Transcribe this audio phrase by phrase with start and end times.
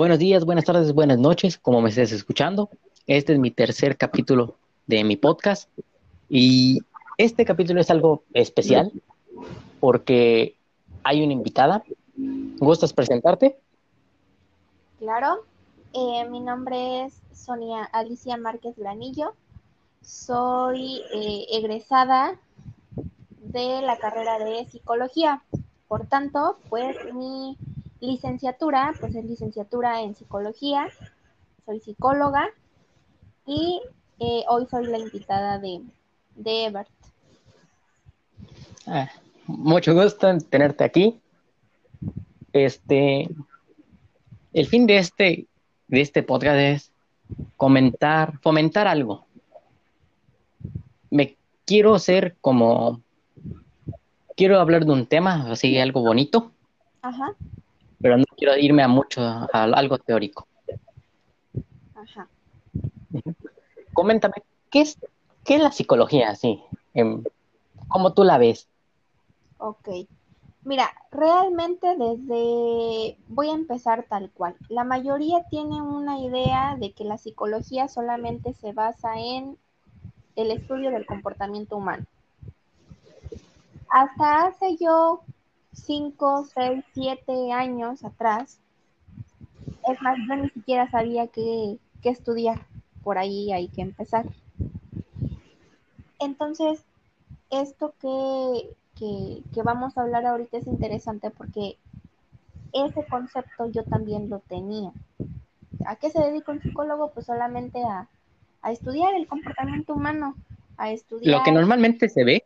[0.00, 2.70] Buenos días, buenas tardes, buenas noches, como me estés escuchando.
[3.06, 4.56] Este es mi tercer capítulo
[4.86, 5.68] de mi podcast
[6.26, 6.78] y
[7.18, 8.92] este capítulo es algo especial
[9.78, 10.56] porque
[11.02, 11.84] hay una invitada.
[12.16, 13.58] ¿Gustas presentarte?
[15.00, 15.44] Claro,
[15.92, 19.34] eh, mi nombre es Sonia Alicia Márquez Granillo.
[20.00, 22.40] Soy eh, egresada
[23.42, 25.42] de la carrera de psicología.
[25.88, 27.58] Por tanto, pues mi
[28.00, 30.88] licenciatura, pues es licenciatura en psicología.
[31.64, 32.48] Soy psicóloga
[33.46, 33.80] y
[34.18, 35.82] eh, hoy soy la invitada de,
[36.36, 36.88] de Ebert.
[38.86, 39.10] Ah,
[39.46, 41.20] mucho gusto en tenerte aquí.
[42.52, 43.28] Este,
[44.52, 45.46] el fin de este,
[45.88, 46.92] de este podcast es
[47.56, 49.26] comentar, fomentar algo.
[51.10, 53.00] Me quiero ser como,
[54.36, 56.52] quiero hablar de un tema, así algo bonito.
[57.02, 57.34] Ajá.
[58.00, 60.46] Pero no quiero irme a mucho, a algo teórico.
[61.94, 62.28] Ajá.
[63.92, 64.34] Coméntame,
[64.70, 64.98] ¿qué es,
[65.44, 66.62] qué es la psicología, así?
[67.88, 68.68] ¿Cómo tú la ves?
[69.58, 69.88] Ok.
[70.62, 74.56] Mira, realmente desde, voy a empezar tal cual.
[74.68, 79.56] La mayoría tiene una idea de que la psicología solamente se basa en
[80.36, 82.04] el estudio del comportamiento humano.
[83.88, 85.22] Hasta hace yo
[85.72, 88.60] 5, 6, 7 años atrás,
[89.88, 92.66] es más, yo ni siquiera sabía qué, estudiar.
[93.02, 94.26] Por ahí hay que empezar.
[96.18, 96.84] Entonces,
[97.50, 101.76] esto que, que, vamos a hablar ahorita es interesante porque
[102.72, 104.92] ese concepto yo también lo tenía.
[105.86, 107.10] ¿A qué se dedica un psicólogo?
[107.12, 108.08] Pues solamente a,
[108.70, 110.34] estudiar el comportamiento humano,
[110.76, 111.38] a estudiar...
[111.38, 112.44] Lo que normalmente se ve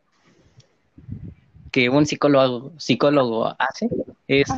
[1.74, 3.90] que un psicólogo, psicólogo hace
[4.28, 4.48] es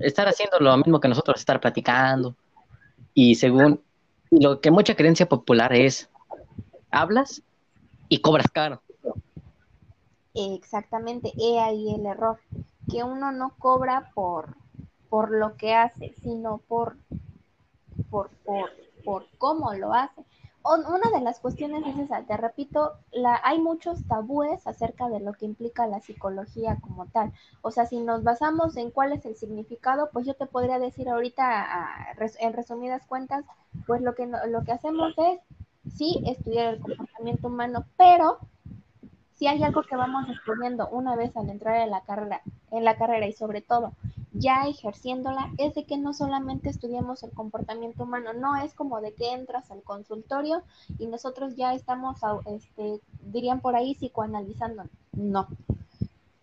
[0.00, 2.36] estar, haciendo lo mismo que nosotros, estar platicando.
[3.14, 3.80] Y según
[4.30, 6.10] lo que mucha creencia popular es,
[6.90, 7.40] hablas
[8.10, 8.82] y cobras caro.
[10.34, 12.38] Exactamente, he ahí el error,
[12.92, 14.58] que uno no cobra por,
[15.08, 16.98] por lo que hace, sino por,
[18.10, 18.72] por, por,
[19.06, 20.20] por cómo lo hace.
[20.68, 25.32] Una de las cuestiones es esa, te repito, la, hay muchos tabúes acerca de lo
[25.32, 27.32] que implica la psicología como tal.
[27.62, 31.08] O sea, si nos basamos en cuál es el significado, pues yo te podría decir
[31.08, 33.44] ahorita, en resumidas cuentas,
[33.86, 35.40] pues lo que, lo que hacemos es,
[35.94, 38.38] sí, estudiar el comportamiento humano, pero
[39.34, 42.96] si hay algo que vamos descubriendo una vez al entrar en la carrera, en la
[42.96, 43.92] carrera y sobre todo
[44.38, 49.12] ya ejerciéndola, es de que no solamente estudiamos el comportamiento humano, no es como de
[49.14, 50.62] que entras al consultorio
[50.98, 54.84] y nosotros ya estamos, este, dirían por ahí, psicoanalizando.
[55.12, 55.48] No.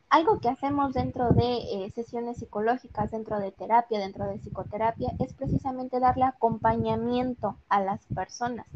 [0.09, 5.34] Algo que hacemos dentro de eh, sesiones psicológicas, dentro de terapia, dentro de psicoterapia, es
[5.34, 8.68] precisamente darle acompañamiento a las personas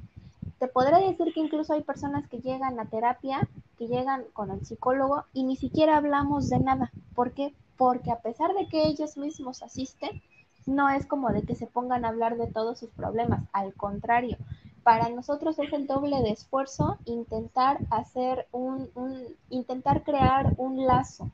[0.60, 3.48] te podré decir que incluso hay personas que llegan a terapia,
[3.78, 6.92] que llegan con el psicólogo y ni siquiera hablamos de nada.
[7.14, 7.54] ¿Por qué?
[7.78, 10.22] Porque a pesar de que ellos mismos asisten,
[10.66, 13.44] no es como de que se pongan a hablar de todos sus problemas.
[13.54, 14.38] Al contrario,
[14.84, 21.30] para nosotros es el doble de esfuerzo intentar hacer un, un intentar crear un lazo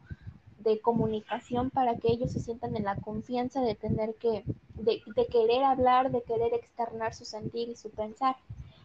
[0.63, 4.43] de comunicación para que ellos se sientan en la confianza de tener que,
[4.75, 8.37] de, de querer hablar, de querer externar su sentir y su pensar.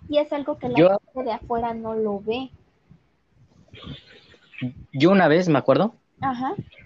[0.09, 2.51] Y es algo que la gente de afuera no lo ve.
[4.93, 5.95] Yo una vez me acuerdo,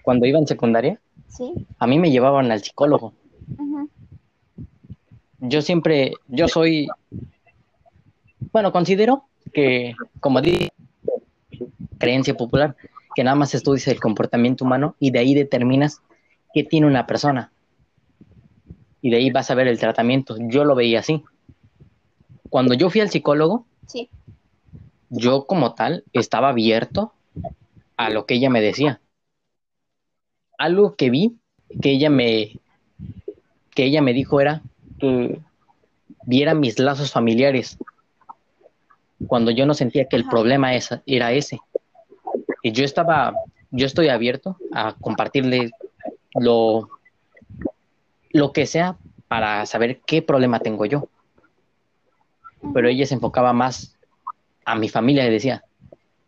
[0.03, 0.99] cuando iba en secundaria,
[1.79, 3.13] a mí me llevaban al psicólogo.
[5.39, 6.87] Yo siempre, yo soy,
[8.51, 10.71] bueno, considero que, como dije,
[11.97, 12.75] creencia popular,
[13.15, 16.01] que nada más estudias el comportamiento humano y de ahí determinas
[16.53, 17.51] qué tiene una persona.
[19.01, 20.37] Y de ahí vas a ver el tratamiento.
[20.39, 21.23] Yo lo veía así
[22.53, 23.65] cuando yo fui al psicólogo,
[25.09, 27.11] yo como tal estaba abierto
[27.97, 29.01] a lo que ella me decía.
[30.57, 31.37] Algo que vi
[31.81, 32.59] que ella me
[33.73, 34.61] que ella me dijo era
[34.99, 35.39] que
[36.25, 37.77] viera mis lazos familiares
[39.27, 40.71] cuando yo no sentía que el problema
[41.05, 41.59] era ese.
[42.61, 43.33] Y yo estaba,
[43.71, 45.71] yo estoy abierto a compartirle
[46.35, 46.89] lo,
[48.31, 48.97] lo que sea
[49.27, 51.07] para saber qué problema tengo yo.
[52.73, 53.97] Pero ella se enfocaba más
[54.65, 55.63] a mi familia y decía,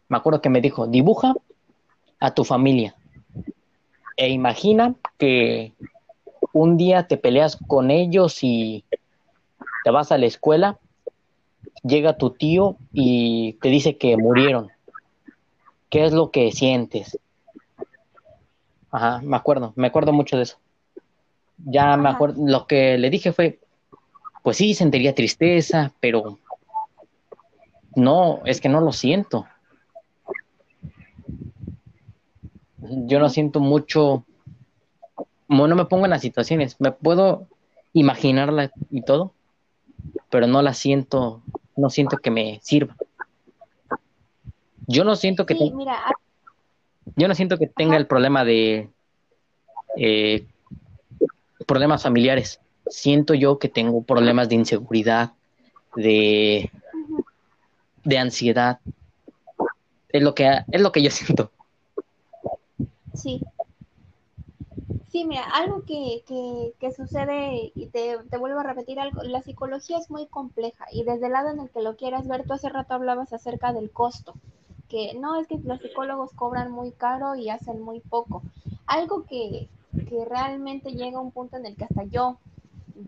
[0.10, 1.33] me acuerdo que me dijo, dibuja
[2.19, 2.94] a tu familia
[4.18, 5.74] e imagina que
[6.54, 8.86] un día te peleas con ellos y
[9.84, 10.80] te vas a la escuela,
[11.84, 14.70] llega tu tío y te dice que murieron.
[15.90, 17.20] ¿Qué es lo que sientes?
[18.92, 20.58] Ajá, me acuerdo, me acuerdo mucho de eso.
[21.58, 23.60] ya me acuerdo, lo que le dije fue,
[24.44, 26.40] pues sí, sentiría tristeza, pero
[27.96, 29.46] no, es que no lo siento.
[32.90, 34.26] Yo no siento mucho,
[35.48, 37.48] no me pongo en las situaciones, me puedo
[37.94, 39.34] imaginarla y todo,
[40.30, 41.42] pero no la siento,
[41.76, 42.96] no siento que me sirva.
[44.88, 45.56] Yo no siento que
[47.16, 48.90] yo no siento que tenga el problema de
[49.98, 50.46] eh,
[51.66, 52.60] problemas familiares.
[52.88, 55.34] Siento yo que tengo problemas de inseguridad,
[55.96, 56.70] de,
[58.04, 58.80] de ansiedad.
[60.10, 61.52] Es lo que es lo que yo siento.
[63.16, 63.42] Sí.
[65.10, 69.42] Sí, mira, algo que, que, que sucede, y te, te, vuelvo a repetir algo, la
[69.42, 72.54] psicología es muy compleja y desde el lado en el que lo quieras ver, tú
[72.54, 74.34] hace rato hablabas acerca del costo,
[74.90, 78.44] que no es que los psicólogos cobran muy caro y hacen muy poco.
[78.86, 79.70] Algo que,
[80.10, 82.38] que realmente llega a un punto en el que hasta yo,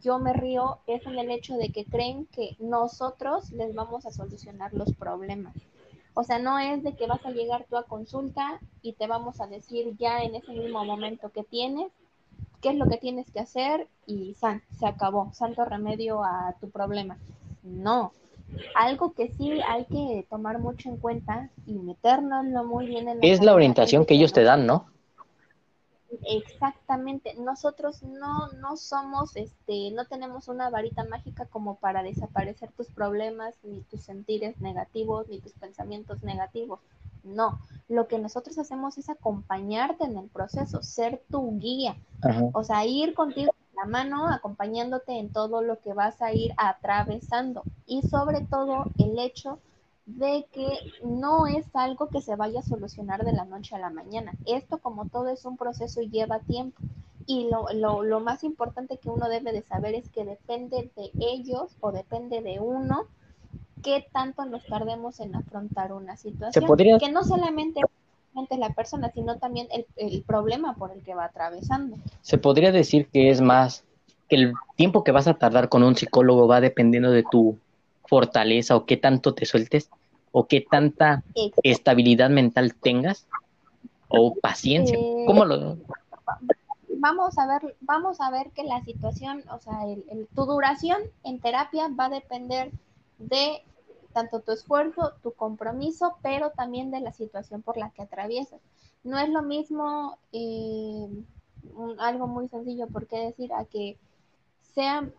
[0.01, 4.11] yo me río, es en el hecho de que creen que nosotros les vamos a
[4.11, 5.53] solucionar los problemas.
[6.19, 9.39] O sea, no es de que vas a llegar tú a consulta y te vamos
[9.39, 11.91] a decir ya en ese mismo momento que tienes,
[12.59, 16.71] qué es lo que tienes que hacer y san, se acabó, santo remedio a tu
[16.71, 17.19] problema.
[17.61, 18.13] No,
[18.73, 23.27] algo que sí hay que tomar mucho en cuenta y metérnoslo muy bien en la
[23.27, 24.87] Es la orientación que ellos te dan, ¿no?
[26.23, 32.87] Exactamente, nosotros no, no somos, este, no tenemos una varita mágica como para desaparecer tus
[32.87, 36.79] problemas, ni tus sentires negativos, ni tus pensamientos negativos.
[37.23, 37.59] No,
[37.89, 41.97] lo que nosotros hacemos es acompañarte en el proceso, ser tu guía,
[42.53, 47.63] o sea, ir contigo la mano, acompañándote en todo lo que vas a ir atravesando.
[47.85, 49.59] Y sobre todo el hecho
[50.07, 50.67] de que
[51.03, 54.31] no es algo que se vaya a solucionar de la noche a la mañana.
[54.45, 56.81] Esto como todo es un proceso y lleva tiempo.
[57.25, 61.11] Y lo, lo, lo más importante que uno debe de saber es que depende de
[61.17, 63.03] ellos o depende de uno
[63.83, 66.65] qué tanto nos tardemos en afrontar una situación.
[66.99, 67.81] Que no solamente
[68.49, 71.97] es la persona, sino también el, el problema por el que va atravesando.
[72.21, 73.83] Se podría decir que es más
[74.29, 77.57] que el tiempo que vas a tardar con un psicólogo va dependiendo de tu
[78.07, 79.89] fortaleza o qué tanto te sueltes
[80.31, 81.23] o qué tanta
[81.63, 83.27] estabilidad mental tengas
[84.07, 84.97] o paciencia.
[84.97, 85.77] Eh, ¿Cómo lo
[86.99, 91.39] Vamos a ver, vamos a ver que la situación, o sea, el, tu duración en
[91.39, 92.71] terapia va a depender
[93.19, 93.63] de
[94.13, 98.59] tanto tu esfuerzo, tu compromiso, pero también de la situación por la que atraviesas.
[99.03, 101.07] No es lo mismo eh,
[101.99, 103.97] algo muy sencillo, por qué decir, a que
[104.73, 105.09] sea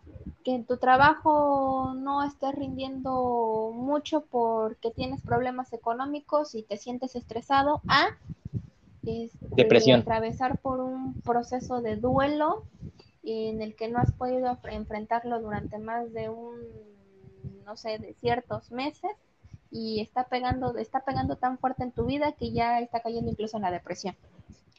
[0.43, 7.15] que en tu trabajo no estés rindiendo mucho porque tienes problemas económicos y te sientes
[7.15, 8.17] estresado, a
[9.03, 10.01] este, depresión.
[10.01, 12.63] Atravesar por un proceso de duelo
[13.23, 16.55] en el que no has podido enfrentarlo durante más de un,
[17.65, 19.11] no sé, de ciertos meses
[19.71, 23.57] y está pegando, está pegando tan fuerte en tu vida que ya está cayendo incluso
[23.57, 24.15] en la depresión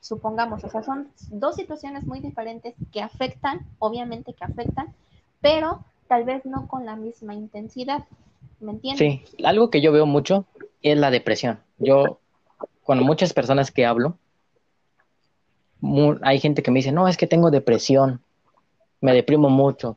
[0.01, 4.95] supongamos, o sea, son dos situaciones muy diferentes que afectan, obviamente que afectan,
[5.41, 8.05] pero tal vez no con la misma intensidad,
[8.61, 8.99] ¿me entiendes?
[8.99, 10.47] Sí, algo que yo veo mucho
[10.83, 11.61] es la depresión.
[11.79, 12.19] Yo,
[12.83, 14.17] con muchas personas que hablo,
[16.23, 18.21] hay gente que me dice, no, es que tengo depresión,
[19.01, 19.97] me deprimo mucho.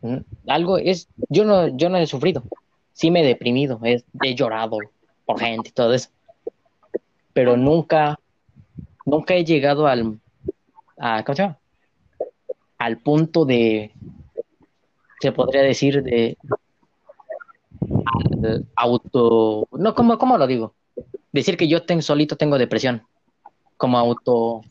[0.00, 0.18] Mm,
[0.48, 2.42] algo es, yo no, yo no he sufrido,
[2.92, 4.78] sí me he deprimido, he, he llorado
[5.24, 6.10] por gente y todo eso,
[7.32, 8.18] pero nunca
[9.04, 10.20] nunca he llegado al,
[10.98, 11.58] a, ¿cómo se llama?
[12.78, 13.92] Al punto de,
[15.20, 16.36] se podría decir, de
[18.76, 20.74] auto, no, ¿cómo, ¿cómo lo digo?
[21.32, 23.02] Decir que yo tengo, solito tengo depresión,
[23.76, 24.62] como auto...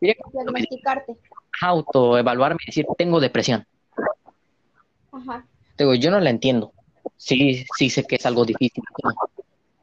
[0.00, 1.16] Diagnosticarte.
[1.60, 3.64] Auto evaluarme y decir, tengo depresión.
[5.12, 5.46] Ajá.
[5.78, 6.72] Digo, yo no la entiendo.
[7.16, 8.82] Sí, sí sé que es algo difícil,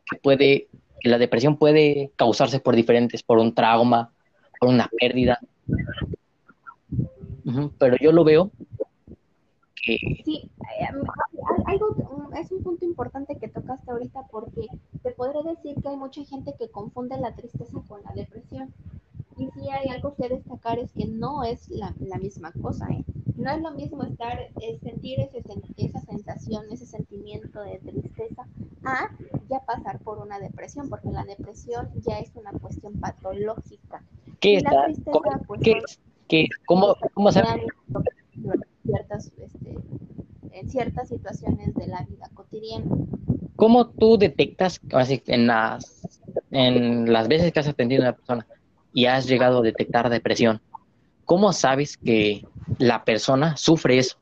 [0.09, 0.67] que puede
[1.03, 4.11] la depresión puede causarse por diferentes, por un trauma,
[4.59, 5.39] por una pérdida.
[7.77, 8.51] pero yo lo veo
[9.75, 9.97] que...
[10.25, 10.87] Sí, eh,
[11.65, 11.95] algo,
[12.39, 14.67] es un punto importante que tocaste ahorita porque
[15.03, 18.73] te podré decir que hay mucha gente que confunde la tristeza con la depresión.
[19.39, 23.05] Y sí hay algo que destacar es que no es la, misma cosa, ¿eh?
[23.37, 24.37] No es lo mismo estar,
[24.81, 25.41] sentir ese,
[25.77, 28.45] esa sensación, ese sentimiento de tristeza,
[28.83, 29.09] a
[29.49, 34.03] ya pasar por una depresión, porque la depresión ya es una cuestión patológica.
[34.41, 35.61] ¿Qué es la tristeza, pues,
[36.27, 37.41] ¿qué, ¿Cómo, cómo se
[38.85, 39.77] ciertas, este,
[40.51, 42.85] en ciertas situaciones de la vida cotidiana.
[43.55, 46.19] ¿Cómo tú detectas, así, en las,
[46.51, 48.47] en las veces que has atendido a una persona,
[48.99, 50.61] y has llegado a detectar depresión,
[51.23, 52.45] ¿cómo sabes que
[52.79, 54.17] la persona sufre eso?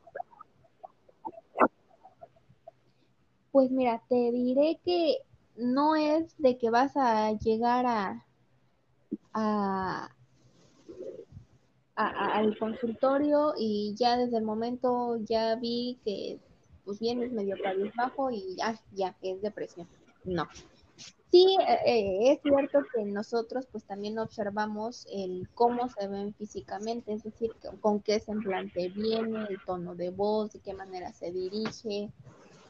[3.51, 5.17] Pues mira, te diré que
[5.55, 8.24] no es de que vas a llegar a,
[9.34, 10.10] a,
[11.96, 16.38] al consultorio y ya desde el momento ya vi que
[16.86, 17.55] pues vienes medio
[17.96, 19.88] bajo y ya, ya es depresión.
[20.24, 20.48] No.
[21.30, 27.13] Sí, eh, eh, es cierto que nosotros pues también observamos el cómo se ven físicamente,
[27.13, 32.12] es decir, con qué semblante viene, el tono de voz, de qué manera se dirige,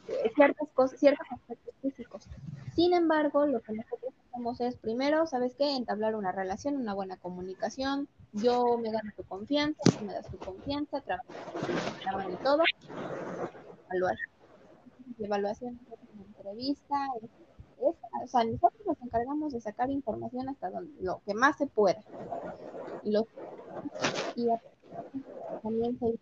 [0.08, 2.28] eh, ciertas cosas, ciertos aspectos físicos.
[2.74, 5.76] Sin embargo, lo que nosotros hacemos es primero, ¿sabes qué?
[5.76, 8.08] Entablar una relación, una buena comunicación.
[8.34, 12.64] Yo me gano tu confianza, tú me das tu confianza, trabajo y todo.
[13.92, 14.30] Evaluación.
[15.20, 15.80] Evaluación,
[16.38, 16.96] entrevista,
[17.80, 17.96] o
[18.28, 22.04] sea, nosotros nos encargamos de sacar información hasta donde, lo que más se pueda.
[23.04, 23.26] Y, los,
[24.36, 24.48] y
[25.62, 26.20] también soy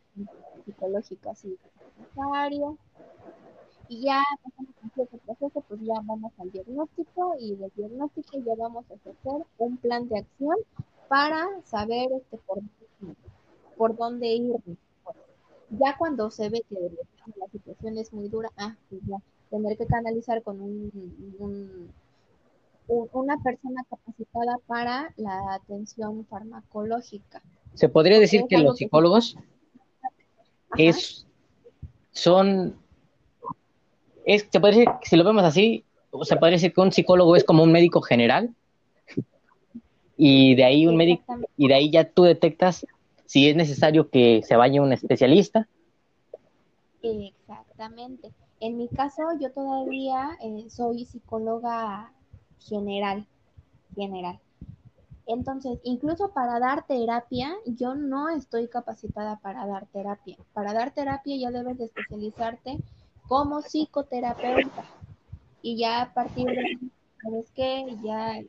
[0.65, 1.57] psicológica, así.
[3.87, 4.21] Y ya
[4.97, 9.77] ese proceso, pues ya vamos al diagnóstico y del diagnóstico ya vamos a hacer un
[9.77, 10.55] plan de acción
[11.07, 12.59] para saber este por,
[13.77, 14.55] por dónde ir.
[15.69, 16.75] Ya cuando se ve que
[17.37, 19.17] la situación es muy dura, ah, pues ya
[19.55, 21.91] tener que canalizar con un,
[22.87, 27.41] una persona capacitada para la atención farmacológica.
[27.73, 29.37] Se podría decir que los psicólogos
[30.77, 31.25] es,
[32.11, 32.75] son,
[34.25, 35.83] es, se puede decir, si lo vemos así,
[36.23, 38.53] se podría decir que un psicólogo es como un médico general
[40.17, 41.23] y de ahí un médico
[41.57, 42.85] y de ahí ya tú detectas
[43.25, 45.67] si es necesario que se vaya un especialista.
[47.05, 48.31] Exactamente.
[48.59, 52.11] En mi caso, yo todavía eh, soy psicóloga
[52.59, 53.27] general,
[53.95, 54.39] general.
[55.27, 60.37] Entonces, incluso para dar terapia, yo no estoy capacitada para dar terapia.
[60.53, 62.77] Para dar terapia ya debes de especializarte
[63.27, 64.85] como psicoterapeuta.
[65.61, 66.79] Y ya a partir de,
[67.23, 67.97] ¿sabes qué?
[68.03, 68.39] Ya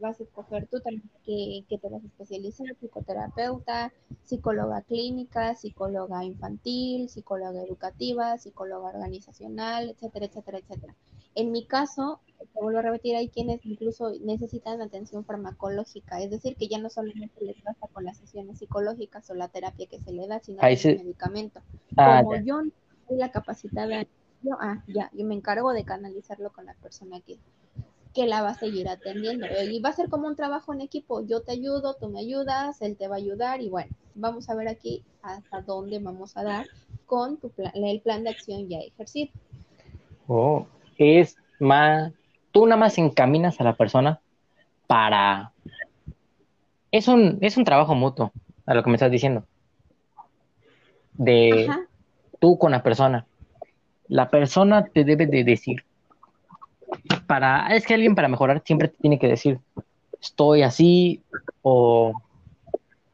[0.00, 3.92] vas a escoger tú también que, te vas a especializar, psicoterapeuta,
[4.24, 10.94] psicóloga clínica, psicóloga infantil, psicóloga educativa, psicóloga organizacional, etcétera, etcétera, etcétera.
[11.34, 16.56] En mi caso, te vuelvo a repetir, hay quienes incluso necesitan atención farmacológica, es decir,
[16.56, 20.12] que ya no solamente les basta con las sesiones psicológicas o la terapia que se
[20.12, 21.60] le da, sino el medicamento.
[21.96, 22.70] Ah, Como yo no
[23.08, 24.02] soy la capacitada,
[24.42, 27.38] yo, ah, ya, yo me encargo de canalizarlo con la persona que,
[28.14, 29.46] que la va a seguir atendiendo.
[29.70, 31.26] Y va a ser como un trabajo en equipo.
[31.26, 34.54] Yo te ayudo, tú me ayudas, él te va a ayudar y bueno, vamos a
[34.54, 36.66] ver aquí hasta dónde vamos a dar
[37.06, 39.32] con tu plan, el plan de acción ya ejercido.
[40.26, 40.66] Oh,
[40.96, 42.12] es más,
[42.52, 44.20] tú nada más encaminas a la persona
[44.86, 45.52] para...
[46.92, 48.32] Es un, es un trabajo mutuo,
[48.66, 49.44] a lo que me estás diciendo.
[51.14, 51.68] De
[52.38, 53.26] tú con la persona.
[54.06, 55.84] La persona te debe de decir
[57.26, 59.60] para, es que alguien para mejorar siempre te tiene que decir,
[60.20, 61.22] estoy así,
[61.62, 62.12] o,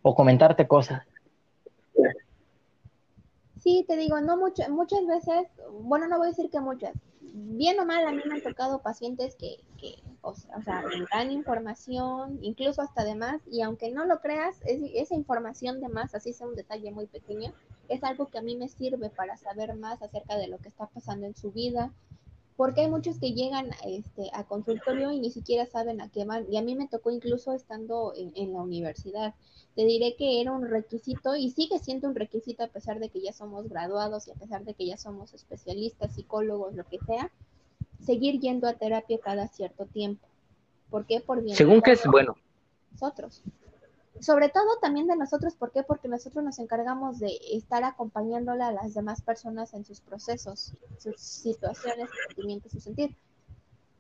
[0.03, 1.03] o comentarte cosas.
[3.63, 5.49] Sí, te digo, no mucho, muchas veces,
[5.83, 8.81] bueno, no voy a decir que muchas, bien o mal a mí me han tocado
[8.81, 14.21] pacientes que, que o, sea, dan información, incluso hasta de más, y aunque no lo
[14.21, 17.53] creas, esa información de más, así sea un detalle muy pequeño,
[17.89, 20.87] es algo que a mí me sirve para saber más acerca de lo que está
[20.87, 21.93] pasando en su vida,
[22.61, 26.45] porque hay muchos que llegan este, a consultorio y ni siquiera saben a qué van.
[26.53, 29.33] Y a mí me tocó incluso estando en, la universidad.
[29.75, 33.23] Te diré que era un requisito y sigue siendo un requisito a pesar de que
[33.23, 37.31] ya somos graduados y a pesar de que ya somos especialistas, psicólogos, lo que sea,
[38.05, 40.29] seguir yendo a terapia cada cierto tiempo.
[40.91, 41.21] ¿Por qué?
[41.21, 41.57] Por bien.
[41.57, 42.37] Según que es bueno.
[42.93, 43.41] Nosotros
[44.21, 45.83] sobre todo también de nosotros, ¿por qué?
[45.83, 51.21] Porque nosotros nos encargamos de estar acompañándola a las demás personas en sus procesos, sus
[51.21, 53.17] situaciones, sus sentimientos, su sentir.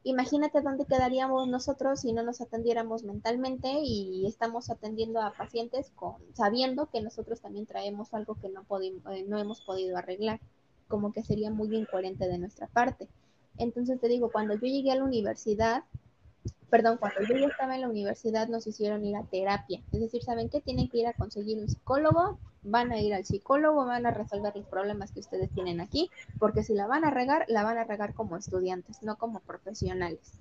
[0.02, 6.14] Imagínate dónde quedaríamos nosotros si no nos atendiéramos mentalmente y estamos atendiendo a pacientes con,
[6.34, 10.40] sabiendo que nosotros también traemos algo que no, eh, no hemos podido arreglar,
[10.88, 13.08] como que sería muy incoherente de nuestra parte.
[13.58, 15.84] Entonces te digo, cuando yo llegué a la universidad,
[16.70, 19.82] perdón, cuando yo ya estaba en la universidad nos hicieron ir a terapia.
[19.92, 20.60] Es decir, ¿saben qué?
[20.60, 24.54] Tienen que ir a conseguir un psicólogo, van a ir al psicólogo, van a resolver
[24.54, 27.84] los problemas que ustedes tienen aquí, porque si la van a regar, la van a
[27.84, 30.32] regar como estudiantes, no como profesionales.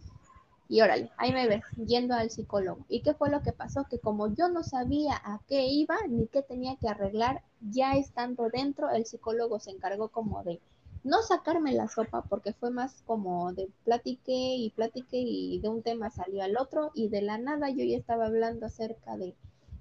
[0.72, 2.86] Y órale, ahí me ves, yendo al psicólogo.
[2.90, 3.86] ¿Y qué fue lo que pasó?
[3.90, 8.50] Que como yo no sabía a qué iba ni qué tenía que arreglar, ya estando
[8.50, 10.62] dentro, el psicólogo se encargó como de
[11.03, 15.82] no sacarme la sopa porque fue más como de platique y platique y de un
[15.82, 19.36] tema salió al otro y de la nada yo ya estaba hablando acerca de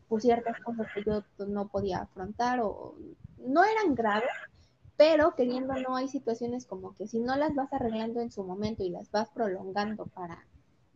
[0.08, 2.96] pues, ciertas cosas que yo no podía afrontar o
[3.38, 4.30] no eran graves,
[4.96, 8.82] pero queriendo no hay situaciones como que si no las vas arreglando en su momento
[8.82, 10.44] y las vas prolongando para,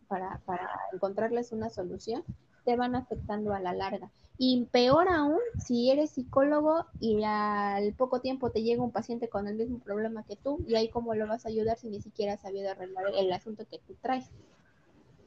[0.07, 2.23] para, para encontrarles una solución,
[2.65, 4.09] te van afectando a la larga.
[4.37, 9.47] Y peor aún, si eres psicólogo y al poco tiempo te llega un paciente con
[9.47, 12.33] el mismo problema que tú, y ahí cómo lo vas a ayudar si ni siquiera
[12.33, 14.25] has sabido arreglar el asunto que tú traes.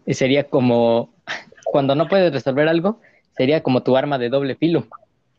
[0.04, 1.10] Y sería como,
[1.64, 3.00] cuando no puedes resolver algo,
[3.36, 4.86] sería como tu arma de doble filo.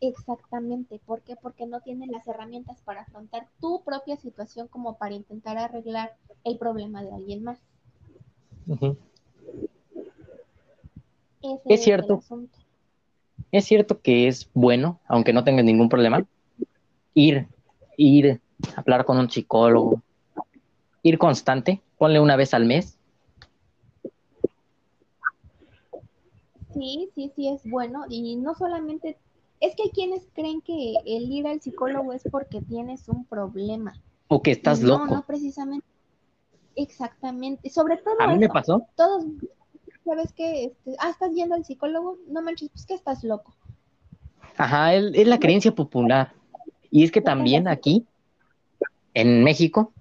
[0.00, 1.00] Exactamente.
[1.04, 1.36] ¿Por qué?
[1.36, 6.14] Porque no tienes las herramientas para afrontar tu propia situación como para intentar arreglar
[6.44, 7.58] el problema de alguien más.
[11.42, 12.22] Es cierto.
[13.52, 16.26] Es cierto que es bueno, aunque no tengas ningún problema,
[17.14, 17.46] ir,
[17.96, 18.40] ir,
[18.76, 20.02] hablar con un psicólogo,
[21.02, 22.98] ir constante, ponle una vez al mes.
[26.74, 29.16] Sí, sí, sí es bueno y no solamente
[29.60, 34.00] es que hay quienes creen que el ir al psicólogo es porque tienes un problema.
[34.28, 35.06] O que estás loco.
[35.06, 35.86] No, no precisamente.
[36.76, 37.70] Exactamente.
[37.70, 38.20] Sobre todo.
[38.20, 38.86] A mí me pasó.
[38.94, 39.24] Todos,
[40.08, 40.64] ¿sabes qué?
[40.64, 42.16] Este, ah, estás yendo al psicólogo.
[42.28, 43.54] No manches, pues que estás loco.
[44.56, 46.32] Ajá, es, la creencia popular.
[46.90, 48.06] Y es que también aquí,
[49.12, 49.92] en México,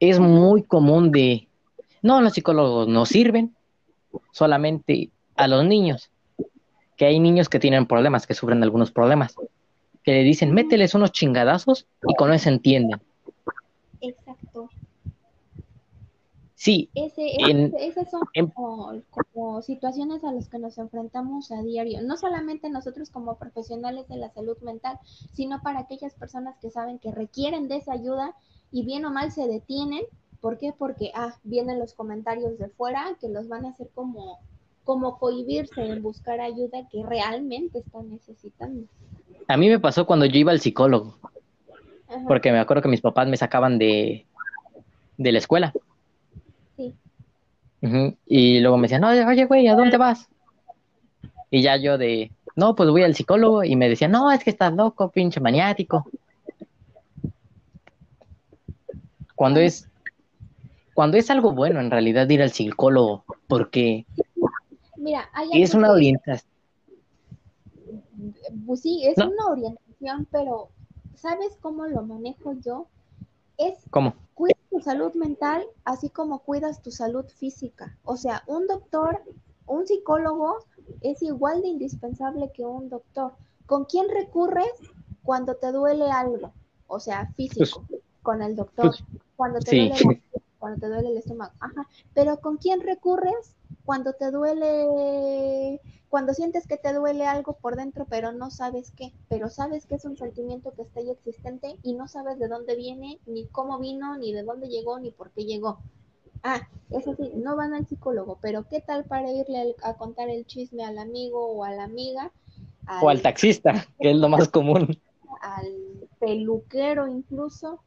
[0.00, 1.46] es muy común de.
[2.00, 3.54] No, los psicólogos no sirven,
[4.32, 6.10] solamente a los niños
[6.96, 9.36] que hay niños que tienen problemas, que sufren algunos problemas,
[10.02, 13.02] que le dicen, mételes unos chingadazos y con eso entienden.
[14.00, 14.45] Exacto.
[16.66, 16.90] Sí.
[16.96, 17.28] Ese,
[17.78, 23.36] esas son como, situaciones a las que nos enfrentamos a diario, no solamente nosotros como
[23.36, 24.98] profesionales de la salud mental,
[25.32, 28.34] sino para aquellas personas que saben que requieren de esa ayuda
[28.72, 30.02] y bien o mal se detienen.
[30.40, 30.74] ¿Por qué?
[30.76, 34.40] Porque ah, vienen los comentarios de fuera que los van a hacer como
[34.82, 38.88] como cohibirse en buscar ayuda que realmente están necesitando.
[39.46, 41.16] A mí me pasó cuando yo iba al psicólogo,
[42.26, 44.26] porque me acuerdo que mis papás me sacaban de,
[45.16, 45.72] de la escuela.
[47.80, 50.28] Y luego me decían, no, oye, güey, ¿a dónde vas?
[51.50, 54.50] Y ya yo de, no, pues voy al psicólogo y me decían, no, es que
[54.50, 56.08] estás loco, pinche maniático.
[59.34, 59.88] Cuando es,
[60.94, 64.06] cuando es algo bueno en realidad ir al psicólogo, porque
[64.96, 66.50] Mira, es una orientación.
[68.66, 70.70] Pues sí, es una orientación, pero
[71.14, 72.88] ¿sabes cómo lo manejo yo?
[73.58, 74.14] Es ¿Cómo?
[74.76, 77.96] Tu salud mental así como cuidas tu salud física.
[78.04, 79.22] O sea, un doctor,
[79.66, 80.58] un psicólogo
[81.00, 83.32] es igual de indispensable que un doctor.
[83.64, 84.70] ¿Con quién recurres
[85.22, 86.52] cuando te duele algo?
[86.88, 88.90] O sea, físico, pues, con el doctor.
[88.90, 90.22] Pues, cuando te duele
[90.58, 91.52] cuando te duele el estómago.
[91.60, 91.86] Ajá.
[92.12, 98.04] Pero ¿con quién recurres cuando te duele, cuando sientes que te duele algo por dentro,
[98.10, 101.94] pero no sabes qué, pero sabes que es un sentimiento que está ahí existente y
[101.94, 105.44] no sabes de dónde viene, ni cómo vino, ni de dónde llegó, ni por qué
[105.44, 105.78] llegó.
[106.42, 110.44] Ah, eso sí, no van al psicólogo, pero ¿qué tal para irle a contar el
[110.46, 112.32] chisme al amigo o a la amiga?
[113.02, 115.00] o al taxista, que es lo más común.
[115.40, 117.82] Al peluquero incluso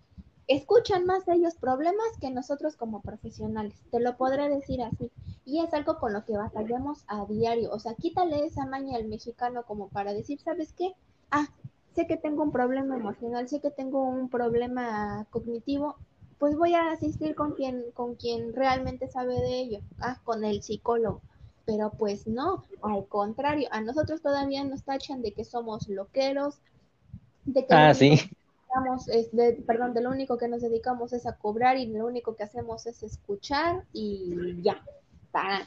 [0.49, 5.11] escuchan más de ellos problemas que nosotros como profesionales, te lo podré decir así.
[5.45, 7.71] Y es algo con lo que batallamos a diario.
[7.71, 10.93] O sea, quítale esa maña al mexicano como para decir, ¿sabes qué?
[11.29, 11.47] Ah,
[11.95, 15.97] sé que tengo un problema emocional, sé que tengo un problema cognitivo,
[16.39, 20.63] pues voy a asistir con quien, con quien realmente sabe de ello, ah, con el
[20.63, 21.21] psicólogo.
[21.65, 26.59] Pero pues no, al contrario, a nosotros todavía nos tachan de que somos loqueros,
[27.45, 28.31] de que ah, sí
[29.11, 32.35] es de, perdón, de lo único que nos dedicamos es a cobrar y lo único
[32.35, 34.83] que hacemos es escuchar y ya,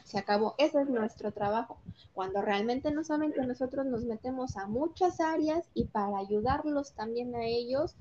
[0.05, 0.55] se acabó.
[0.59, 1.79] Ese es nuestro trabajo.
[2.15, 7.35] Cuando realmente no saben que nosotros nos metemos a muchas áreas y para ayudarlos también
[7.35, 7.97] a ellos,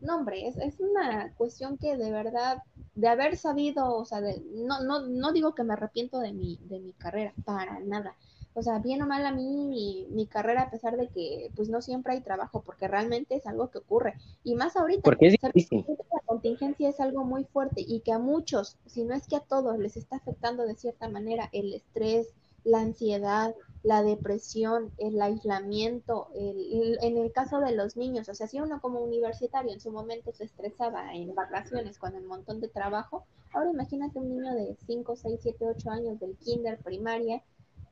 [0.00, 2.62] no, hombre, es, es una cuestión que de verdad,
[2.94, 6.58] de haber sabido, o sea, de, no, no, no digo que me arrepiento de mi,
[6.64, 8.14] de mi carrera, para nada
[8.56, 11.82] o sea, bien o mal a mí mi, carrera, a pesar de que pues no
[11.82, 14.14] siempre hay trabajo, porque realmente es algo que ocurre.
[14.44, 18.78] Y más ahorita, porque es la contingencia es algo muy fuerte y que a muchos,
[18.86, 22.28] si no es que a todos, les está afectando de cierta manera el estrés,
[22.64, 28.48] la ansiedad, la depresión, el aislamiento, el, en el caso de los niños, o sea,
[28.48, 32.68] si uno como universitario en su momento se estresaba en vacaciones con el montón de
[32.68, 37.42] trabajo, ahora imagínate un niño de 5, 6, 7, 8 años del kinder, primaria,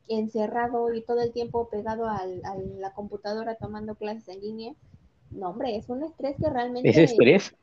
[0.08, 4.74] encerrado y todo el tiempo pegado al, a la computadora tomando clases en línea.
[5.30, 6.88] No, hombre, es un estrés que realmente...
[6.88, 7.54] ¿Es estrés?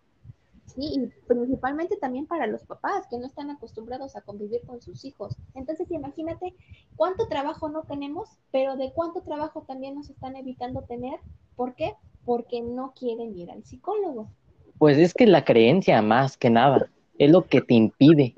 [0.65, 5.03] Sí, y principalmente también para los papás que no están acostumbrados a convivir con sus
[5.03, 5.35] hijos.
[5.53, 6.53] Entonces, imagínate
[6.95, 11.19] cuánto trabajo no tenemos, pero de cuánto trabajo también nos están evitando tener.
[11.55, 11.93] ¿Por qué?
[12.25, 14.29] Porque no quieren ir al psicólogo.
[14.77, 18.35] Pues es que la creencia, más que nada, es lo que te impide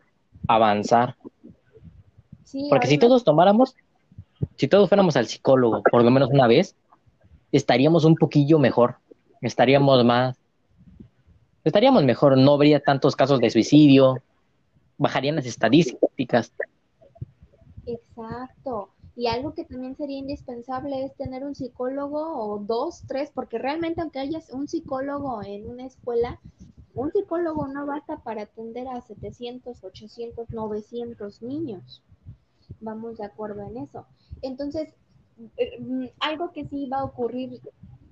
[0.47, 1.15] avanzar.
[2.69, 3.75] Porque si todos tomáramos,
[4.55, 6.75] si todos fuéramos al psicólogo por lo menos una vez,
[7.51, 8.97] estaríamos un poquillo mejor,
[9.41, 10.37] estaríamos más,
[11.63, 14.17] estaríamos mejor, no habría tantos casos de suicidio,
[14.97, 16.51] bajarían las estadísticas.
[17.85, 18.89] Exacto.
[19.15, 24.01] Y algo que también sería indispensable es tener un psicólogo o dos, tres, porque realmente
[24.01, 26.39] aunque haya un psicólogo en una escuela,
[26.95, 32.01] un psicólogo no basta para atender a 700, 800, 900 niños.
[32.83, 34.05] Vamos de acuerdo en eso.
[34.41, 34.93] Entonces,
[35.57, 37.59] eh, mm, algo que sí va a ocurrir,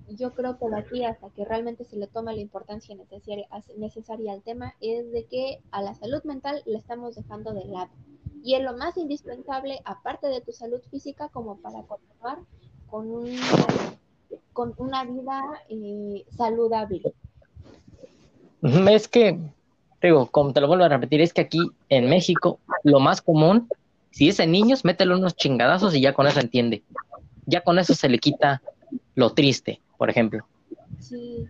[0.08, 3.46] yo creo de aquí hasta que realmente se le tome la importancia necesaria,
[3.78, 7.90] necesaria al tema, es de que a la salud mental le estamos dejando de lado.
[8.44, 12.38] Y es lo más indispensable, aparte de tu salud física, como para continuar
[12.90, 13.30] con, un,
[14.52, 17.14] con una vida eh, saludable.
[18.62, 19.38] Es que,
[20.02, 23.68] digo, como te lo vuelvo a repetir, es que aquí en México lo más común,
[24.12, 26.84] si es en niños, métele unos chingadazos y ya con eso entiende.
[27.46, 28.62] Ya con eso se le quita
[29.14, 30.46] lo triste, por ejemplo.
[31.00, 31.46] Sí.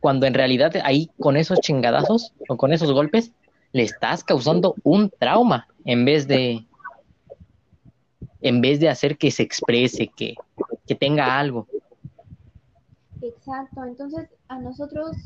[0.00, 3.32] Cuando en realidad ahí con esos chingadazos o con esos golpes
[3.72, 6.64] le estás causando un trauma en vez de
[8.40, 10.36] en vez de hacer que se exprese, que,
[10.86, 11.66] que tenga algo.
[13.20, 15.16] Exacto, entonces a nosotros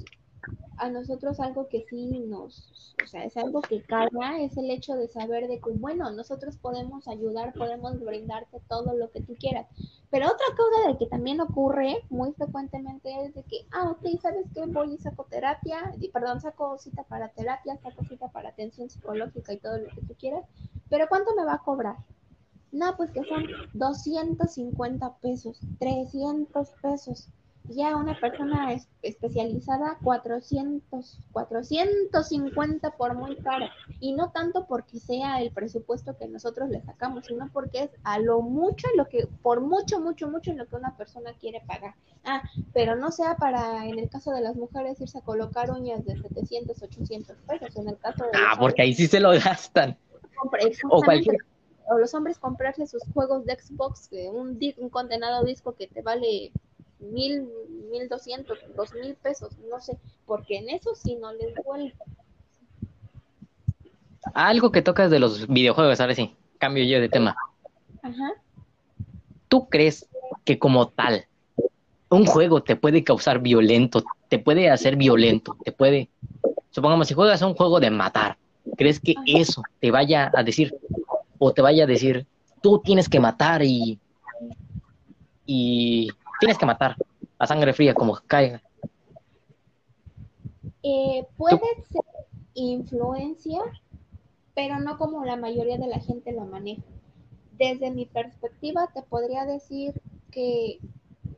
[0.78, 4.94] a nosotros algo que sí nos, o sea, es algo que calma, es el hecho
[4.94, 9.66] de saber de que, bueno, nosotros podemos ayudar, podemos brindarte todo lo que tú quieras.
[10.10, 14.46] Pero otra cosa de que también ocurre muy frecuentemente es de que, ah, ok, ¿sabes
[14.54, 14.66] qué?
[14.66, 19.52] Voy y saco terapia, y, perdón, saco cita para terapia, saco cita para atención psicológica
[19.52, 20.44] y todo lo que tú quieras,
[20.88, 21.96] pero ¿cuánto me va a cobrar?
[22.72, 27.28] No, pues que son 250 pesos, 300 pesos
[27.68, 33.70] ya una persona especializada 400, 450 por muy cara.
[34.00, 38.18] Y no tanto porque sea el presupuesto que nosotros le sacamos, sino porque es a
[38.18, 41.94] lo mucho, lo que, por mucho, mucho, mucho en lo que una persona quiere pagar.
[42.24, 46.04] Ah, pero no sea para, en el caso de las mujeres, irse a colocar uñas
[46.04, 47.76] de 700, 800 pesos.
[47.76, 48.30] En el caso de.
[48.34, 49.96] Ah, porque ahí sí se lo gastan.
[50.90, 51.36] O cualquier
[51.88, 56.52] o los hombres comprarse sus juegos de Xbox, un, un condenado disco que te vale
[57.02, 57.48] mil,
[57.90, 61.94] mil doscientos, dos mil pesos, no sé, porque en eso sí no les duele.
[64.34, 67.36] Algo que tocas de los videojuegos, ahora sí, cambio yo de tema.
[68.02, 68.32] Ajá.
[69.48, 70.08] ¿Tú crees
[70.44, 71.26] que como tal
[72.08, 76.08] un juego te puede causar violento, te puede hacer violento, te puede,
[76.70, 78.36] supongamos, si juegas un juego de matar,
[78.76, 80.74] ¿crees que eso te vaya a decir
[81.38, 82.26] o te vaya a decir,
[82.62, 83.98] tú tienes que matar y,
[85.46, 86.10] y
[86.42, 86.96] tienes que matar
[87.38, 88.60] a sangre fría como caiga.
[90.82, 92.02] Eh, puede ser
[92.54, 93.60] influencia,
[94.52, 96.82] pero no como la mayoría de la gente lo maneja.
[97.52, 100.02] Desde mi perspectiva, te podría decir
[100.32, 100.80] que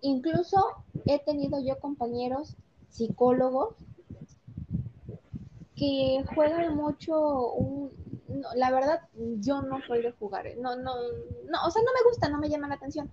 [0.00, 0.56] incluso
[1.04, 2.56] he tenido yo compañeros
[2.88, 3.74] psicólogos
[5.76, 7.90] que juegan mucho un,
[8.54, 9.02] la verdad
[9.40, 10.94] yo no soy de jugar, no, no,
[11.50, 13.10] no, o sea, no me gusta, no me llama la atención,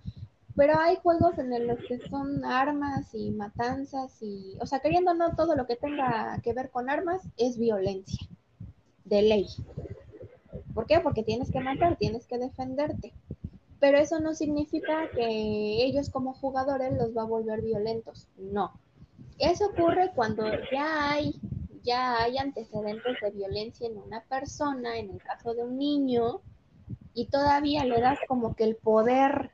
[0.55, 5.35] pero hay juegos en los que son armas y matanzas y, o sea, queriendo no
[5.35, 8.27] todo lo que tenga que ver con armas es violencia,
[9.05, 9.47] de ley.
[10.73, 10.99] ¿Por qué?
[10.99, 13.13] Porque tienes que matar, tienes que defenderte.
[13.79, 18.27] Pero eso no significa que ellos como jugadores los va a volver violentos.
[18.37, 18.73] No.
[19.39, 21.39] Eso ocurre cuando ya hay,
[21.81, 26.41] ya hay antecedentes de violencia en una persona, en el caso de un niño,
[27.13, 29.51] y todavía le das como que el poder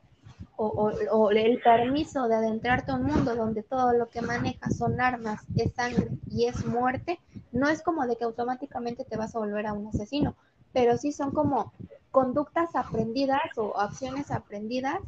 [0.57, 5.41] o, el permiso de adentrarte a un mundo donde todo lo que manejas son armas,
[5.55, 7.19] es sangre y es muerte,
[7.51, 10.35] no es como de que automáticamente te vas a volver a un asesino,
[10.73, 11.73] pero sí son como
[12.11, 14.99] conductas aprendidas o acciones aprendidas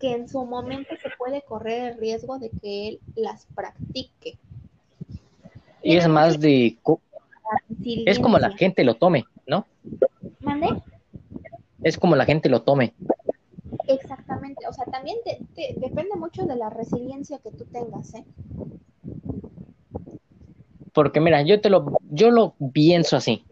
[0.00, 4.38] que en su momento se puede correr el riesgo de que él las practique.
[5.82, 6.76] Y es más de...
[8.06, 9.66] Es como la gente lo tome, ¿no?
[10.40, 10.82] ¿Mande?
[11.82, 12.94] Es como la gente lo tome.
[13.86, 15.18] Exactamente, o sea, también
[15.76, 18.24] depende mucho de la resiliencia que tú tengas, ¿eh?
[20.92, 23.44] Porque mira, yo te lo, yo lo pienso así,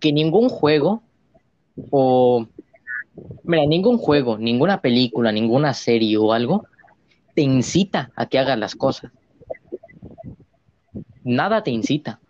[0.00, 1.02] que ningún juego
[1.90, 2.46] o,
[3.44, 6.64] mira, ningún juego, ninguna película, ninguna serie o algo
[7.34, 9.12] te incita a que hagas las cosas.
[11.24, 12.20] Nada te incita.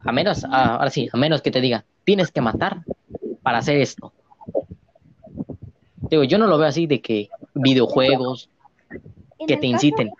[0.00, 2.84] A menos, ahora sí, a menos que te diga, tienes que matar
[3.42, 4.12] para hacer esto.
[6.12, 8.50] Digo, yo no lo veo así de que videojuegos
[9.46, 10.10] que te inciten.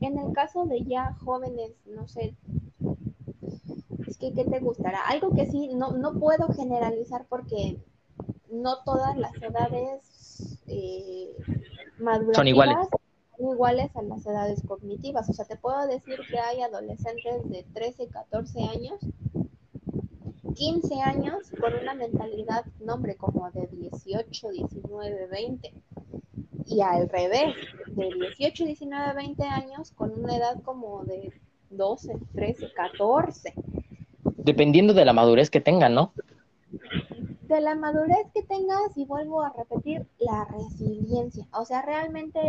[0.00, 2.34] En el caso de ya jóvenes, no sé,
[4.06, 5.02] es que ¿qué te gustará?
[5.06, 7.76] Algo que sí, no, no puedo generalizar porque
[8.50, 11.36] no todas las edades eh,
[12.32, 12.78] son iguales.
[13.36, 15.28] Son iguales a las edades cognitivas.
[15.28, 18.98] O sea, te puedo decir que hay adolescentes de 13, 14 años
[20.54, 25.72] 15 años con una mentalidad, nombre, como de 18, 19, 20.
[26.66, 27.54] Y al revés,
[27.88, 31.32] de 18, 19, 20 años con una edad como de
[31.70, 33.54] 12, 13, 14.
[34.36, 36.12] Dependiendo de la madurez que tengan, ¿no?
[37.42, 41.46] De la madurez que tengas, y vuelvo a repetir, la resiliencia.
[41.52, 42.40] O sea, realmente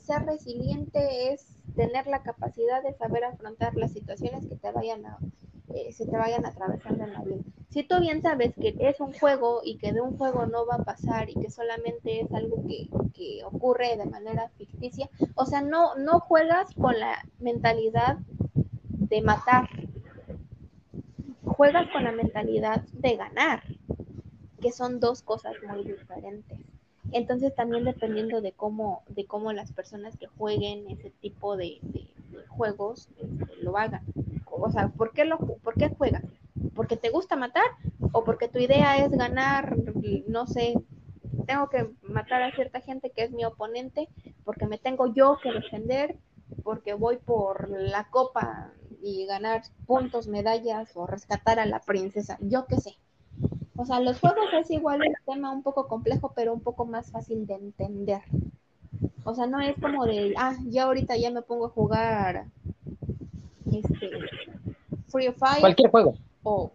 [0.00, 5.18] ser resiliente es tener la capacidad de saber afrontar las situaciones que te vayan a,
[5.74, 7.42] eh, se te vayan atravesando en la vida.
[7.70, 10.76] Si tú bien sabes que es un juego y que de un juego no va
[10.76, 15.60] a pasar y que solamente es algo que, que ocurre de manera ficticia, o sea,
[15.60, 18.18] no, no juegas con la mentalidad
[18.92, 19.68] de matar,
[21.44, 23.64] juegas con la mentalidad de ganar,
[24.60, 26.60] que son dos cosas muy diferentes.
[27.10, 31.80] Entonces también dependiendo de cómo, de cómo las personas que jueguen ese tipo de,
[32.48, 34.04] juegos este, lo hagan.
[34.56, 36.24] O sea, ¿por qué, lo, ¿por qué juegas?
[36.74, 37.64] ¿Porque te gusta matar?
[38.12, 39.76] ¿O porque tu idea es ganar,
[40.26, 40.74] no sé,
[41.46, 44.08] tengo que matar a cierta gente que es mi oponente,
[44.44, 46.16] porque me tengo yo que defender,
[46.62, 52.66] porque voy por la copa y ganar puntos, medallas o rescatar a la princesa, yo
[52.66, 52.96] qué sé.
[53.76, 57.10] O sea, los juegos es igual un tema un poco complejo, pero un poco más
[57.10, 58.22] fácil de entender.
[59.24, 62.46] O sea, no es como de, ah, ya ahorita ya me pongo a jugar
[63.78, 64.10] este,
[65.08, 65.60] Free Fire.
[65.60, 66.14] Cualquier juego.
[66.42, 66.72] O,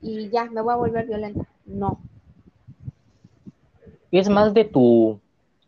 [0.00, 1.46] y ya, me voy a volver violenta.
[1.64, 2.00] No.
[4.10, 5.20] Es más de tu,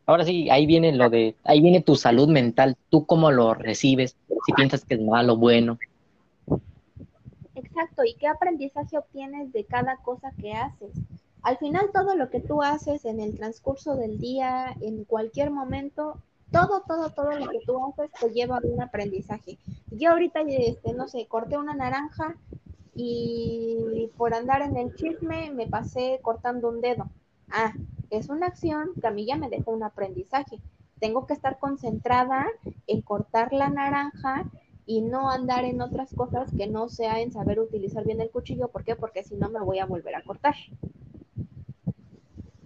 [0.06, 4.16] ahora sí, ahí viene lo de, ahí viene tu salud mental, tú cómo lo recibes,
[4.44, 5.78] si piensas que es malo, bueno.
[7.54, 10.90] Exacto, y qué aprendizaje obtienes de cada cosa que haces.
[11.42, 16.18] Al final todo lo que tú haces en el transcurso del día, en cualquier momento,
[16.54, 19.58] todo, todo, todo lo que tú haces te lleva a un aprendizaje.
[19.90, 22.36] Yo ahorita, este, no sé, corté una naranja
[22.94, 27.10] y por andar en el chisme me pasé cortando un dedo.
[27.50, 27.72] Ah,
[28.10, 30.60] es una acción que a mí ya me dejó un aprendizaje.
[31.00, 32.46] Tengo que estar concentrada
[32.86, 34.44] en cortar la naranja
[34.86, 38.68] y no andar en otras cosas que no sea en saber utilizar bien el cuchillo.
[38.68, 38.94] ¿Por qué?
[38.94, 40.54] Porque si no me voy a volver a cortar.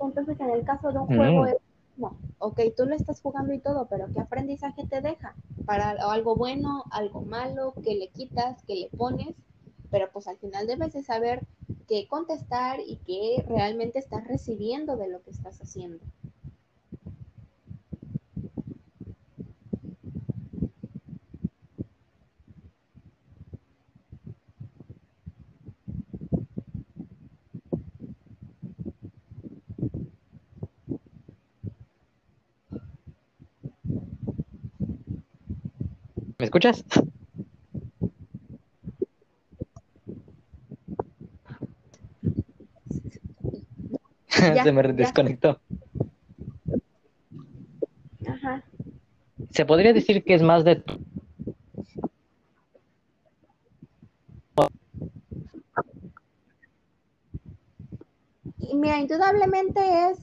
[0.01, 1.49] Entonces, en el caso de un juego, mm.
[1.49, 1.57] es,
[2.39, 5.35] ok, tú lo estás jugando y todo, pero ¿qué aprendizaje te deja?
[5.67, 9.35] Para algo bueno, algo malo, que le quitas, que le pones,
[9.91, 11.45] pero pues al final debes de saber
[11.89, 16.05] qué contestar y qué realmente estás recibiendo de lo que estás haciendo.
[36.49, 36.83] ¿Me escuchas?
[44.65, 45.61] Se me desconectó.
[48.27, 48.65] Ajá.
[49.51, 50.83] Se podría decir que es más de
[58.73, 59.81] Mira, indudablemente
[60.11, 60.19] es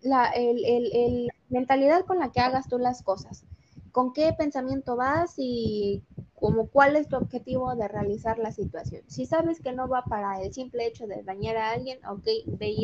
[0.00, 3.44] la el, el, el mentalidad con la que hagas tú las cosas
[3.92, 6.02] con qué pensamiento vas y
[6.34, 9.02] como cuál es tu objetivo de realizar la situación.
[9.08, 12.76] Si sabes que no va para el simple hecho de dañar a alguien, ok, ve.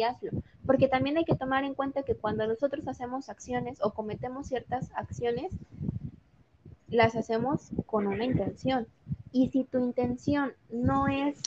[0.66, 4.90] Porque también hay que tomar en cuenta que cuando nosotros hacemos acciones o cometemos ciertas
[4.94, 5.52] acciones,
[6.88, 8.86] las hacemos con una intención.
[9.32, 11.40] Y si tu intención no es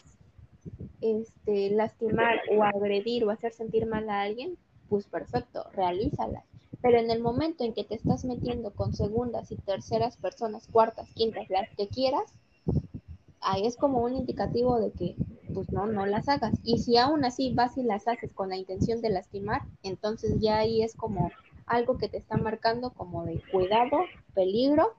[1.01, 4.57] este, lastimar o agredir o hacer sentir mal a alguien,
[4.89, 6.43] pues perfecto, realízala.
[6.81, 11.09] Pero en el momento en que te estás metiendo con segundas y terceras personas, cuartas,
[11.13, 12.33] quintas, las que quieras,
[13.41, 15.15] ahí es como un indicativo de que
[15.53, 16.53] pues no, no las hagas.
[16.63, 20.57] Y si aún así vas y las haces con la intención de lastimar, entonces ya
[20.57, 21.31] ahí es como
[21.65, 23.99] algo que te está marcando como de cuidado,
[24.33, 24.93] peligro.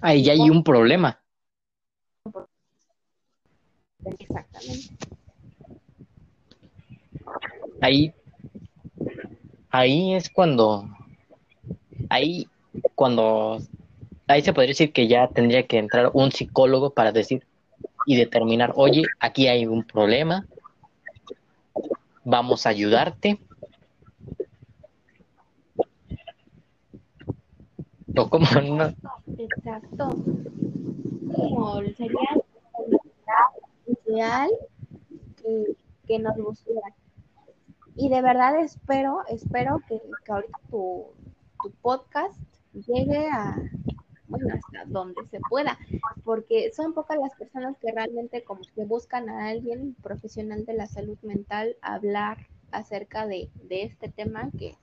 [0.00, 1.20] Ahí ya hay un problema.
[4.04, 4.96] Exactamente.
[7.80, 8.14] Ahí
[9.76, 10.88] ahí es cuando,
[12.08, 12.48] ahí
[12.94, 13.58] cuando,
[14.26, 17.44] ahí se podría decir que ya tendría que entrar un psicólogo para decir,
[18.06, 20.46] y determinar, oye, aquí hay un problema,
[22.24, 23.38] vamos a ayudarte.
[28.30, 28.94] Como no.
[29.36, 30.08] Exacto.
[31.34, 32.30] Como sería
[34.06, 34.50] ideal
[35.42, 36.94] que, que nos gustaría.
[37.96, 41.06] Y de verdad espero, espero que, ahorita tu,
[41.80, 42.38] podcast
[42.72, 43.56] llegue a,
[44.28, 45.78] bueno, hasta donde se pueda,
[46.22, 50.86] porque son pocas las personas que realmente como que buscan a alguien profesional de la
[50.86, 54.76] salud mental hablar acerca de, este tema que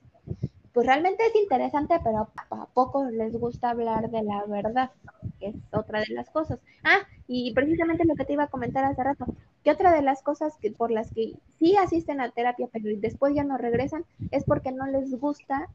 [0.72, 4.90] pues realmente es interesante, pero a pocos les gusta hablar de la verdad,
[5.40, 6.58] es otra de las cosas.
[6.82, 9.26] Ah, y precisamente lo que te iba a comentar hace rato,
[9.62, 13.34] que otra de las cosas que por las que sí asisten a terapia, pero después
[13.34, 15.68] ya no regresan, es porque no les gusta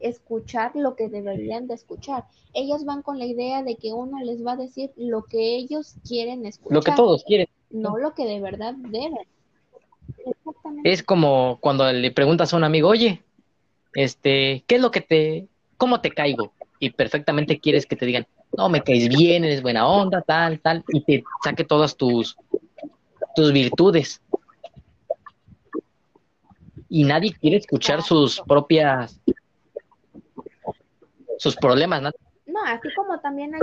[0.00, 2.24] escuchar lo que deberían de escuchar.
[2.52, 5.94] Ellos van con la idea de que uno les va a decir lo que ellos
[6.06, 6.74] quieren escuchar.
[6.74, 7.48] Lo que todos quieren.
[7.70, 9.26] No lo que de verdad deben.
[10.84, 13.22] Es como cuando le preguntas a un amigo, oye,
[13.94, 16.52] este, ¿qué es lo que te, cómo te caigo?
[16.78, 18.26] Y perfectamente quieres que te digan,
[18.56, 22.36] no, me caes bien, eres buena onda, tal, tal, y te saque todas tus,
[23.34, 24.22] tus virtudes.
[26.88, 29.20] Y nadie quiere escuchar sus propias
[31.38, 32.10] sus problemas, ¿no?
[32.46, 33.60] No, así como también hay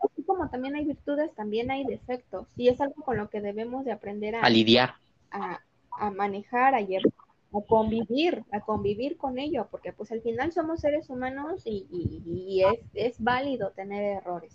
[0.00, 2.46] así como también hay virtudes, también hay defectos.
[2.56, 4.94] Y es algo con lo que debemos de aprender a, a lidiar,
[5.30, 5.60] a,
[5.92, 7.12] a manejar, a, llevar,
[7.52, 12.22] a convivir, a convivir con ello, porque pues al final somos seres humanos y, y,
[12.26, 14.52] y es, es, válido tener errores.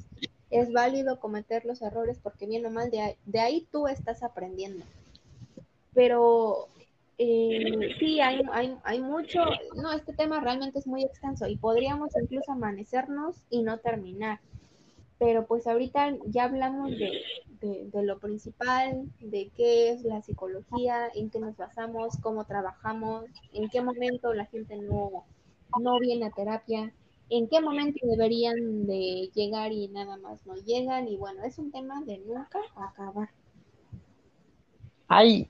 [0.50, 4.22] Es válido cometer los errores porque bien o mal de ahí, de ahí tú estás
[4.22, 4.86] aprendiendo.
[5.94, 6.68] Pero
[7.18, 9.40] eh, sí, hay, hay, hay mucho,
[9.76, 14.40] no, este tema realmente es muy extenso y podríamos incluso amanecernos y no terminar.
[15.18, 17.12] Pero pues ahorita ya hablamos de,
[17.62, 23.26] de, de, lo principal, de qué es la psicología, en qué nos basamos, cómo trabajamos,
[23.54, 25.26] en qué momento la gente no,
[25.80, 26.92] no viene a terapia,
[27.32, 31.08] en qué momento deberían de llegar y nada más no llegan.
[31.08, 33.30] Y bueno, es un tema de nunca acabar.
[35.08, 35.48] Hay,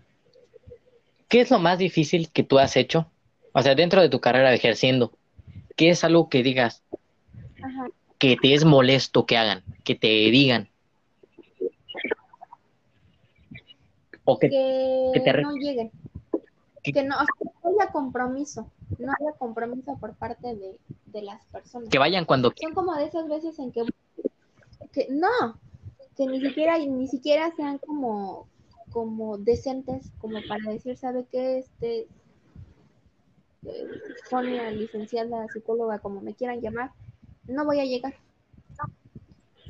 [1.27, 3.07] ¿qué es lo más difícil que tú has hecho?
[3.53, 5.11] O sea, dentro de tu carrera ejerciendo,
[5.75, 6.83] ¿qué es algo que digas
[7.61, 7.87] Ajá.
[8.19, 10.70] que te es molesto que hagan, que te digan?
[14.31, 15.91] O que, que, que te no lleguen.
[16.83, 21.21] Que, que no, o sea, no haya compromiso, no haya compromiso por parte de, de,
[21.21, 21.89] las personas.
[21.89, 23.83] Que vayan cuando Son como de esas veces en que,
[24.93, 25.59] que no,
[26.15, 28.47] que ni siquiera, ni siquiera sean como,
[28.91, 31.59] como decentes como para decir, ¿sabe qué?
[31.59, 32.07] Este,
[33.65, 33.87] eh,
[34.29, 36.91] Sonia, licenciada, psicóloga, como me quieran llamar,
[37.47, 38.15] no voy a llegar.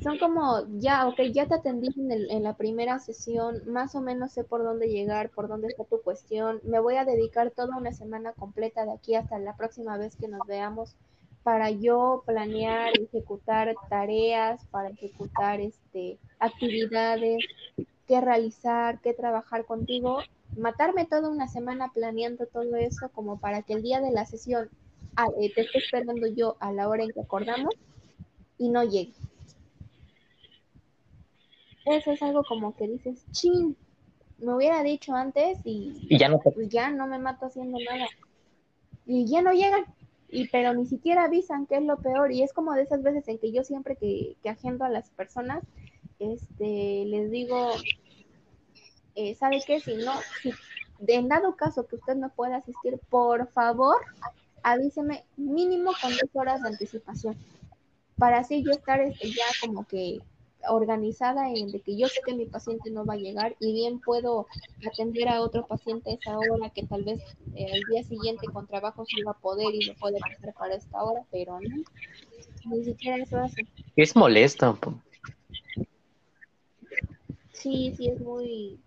[0.02, 4.00] Son como, ya, ok, ya te atendí en, el, en, la primera sesión, más o
[4.00, 7.76] menos sé por dónde llegar, por dónde está tu cuestión, me voy a dedicar toda
[7.76, 10.96] una semana completa de aquí hasta la próxima vez que nos veamos
[11.42, 17.44] para yo planear, ejecutar tareas, para ejecutar este actividades,
[18.06, 20.18] qué realizar, qué trabajar contigo,
[20.56, 24.68] matarme toda una semana planeando todo eso como para que el día de la sesión
[25.16, 27.74] ah, eh, te esté esperando yo a la hora en que acordamos
[28.58, 29.14] y no llegue.
[31.84, 33.76] Eso es algo como que dices, chin,
[34.38, 38.06] me hubiera dicho antes y, y ya, no pues ya no me mato haciendo nada.
[39.06, 39.84] Y ya no llegan,
[40.28, 42.32] y pero ni siquiera avisan, que es lo peor.
[42.32, 45.10] Y es como de esas veces en que yo siempre que, que agendo a las
[45.10, 45.64] personas,
[46.18, 47.70] este, les digo,
[49.14, 49.80] eh, ¿sabe qué?
[49.80, 50.52] Si no, si
[51.06, 53.96] en dado caso que usted no pueda asistir, por favor,
[54.62, 57.36] avíseme mínimo con dos horas de anticipación,
[58.16, 60.20] para así yo estar este, ya como que
[60.68, 64.00] organizada en de que yo sé que mi paciente no va a llegar y bien
[64.00, 64.46] puedo
[64.86, 67.20] atender a otro paciente a esa hora que tal vez
[67.54, 70.74] eh, el día siguiente con trabajo se va a poder y lo puede pasar para
[70.74, 71.82] esta hora, pero no,
[72.64, 73.66] ni siquiera eso hace.
[73.96, 74.78] Es molesto.
[77.52, 78.80] Sí, sí, es muy,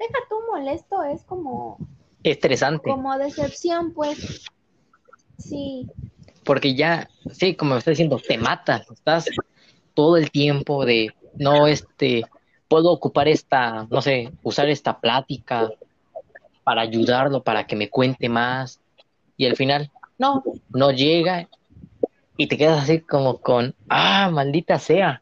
[0.00, 1.78] deja tú molesto, es como...
[2.22, 2.90] Estresante.
[2.90, 4.44] Como decepción, pues.
[5.38, 5.88] Sí.
[6.44, 9.24] Porque ya, sí, como me está diciendo, te matas, estás
[10.00, 12.22] todo el tiempo de, no, este,
[12.68, 15.70] puedo ocupar esta, no sé, usar esta plática
[16.64, 18.80] para ayudarlo, para que me cuente más.
[19.36, 21.50] Y al final, no, no llega
[22.38, 25.20] y te quedas así como con, ah, maldita sea.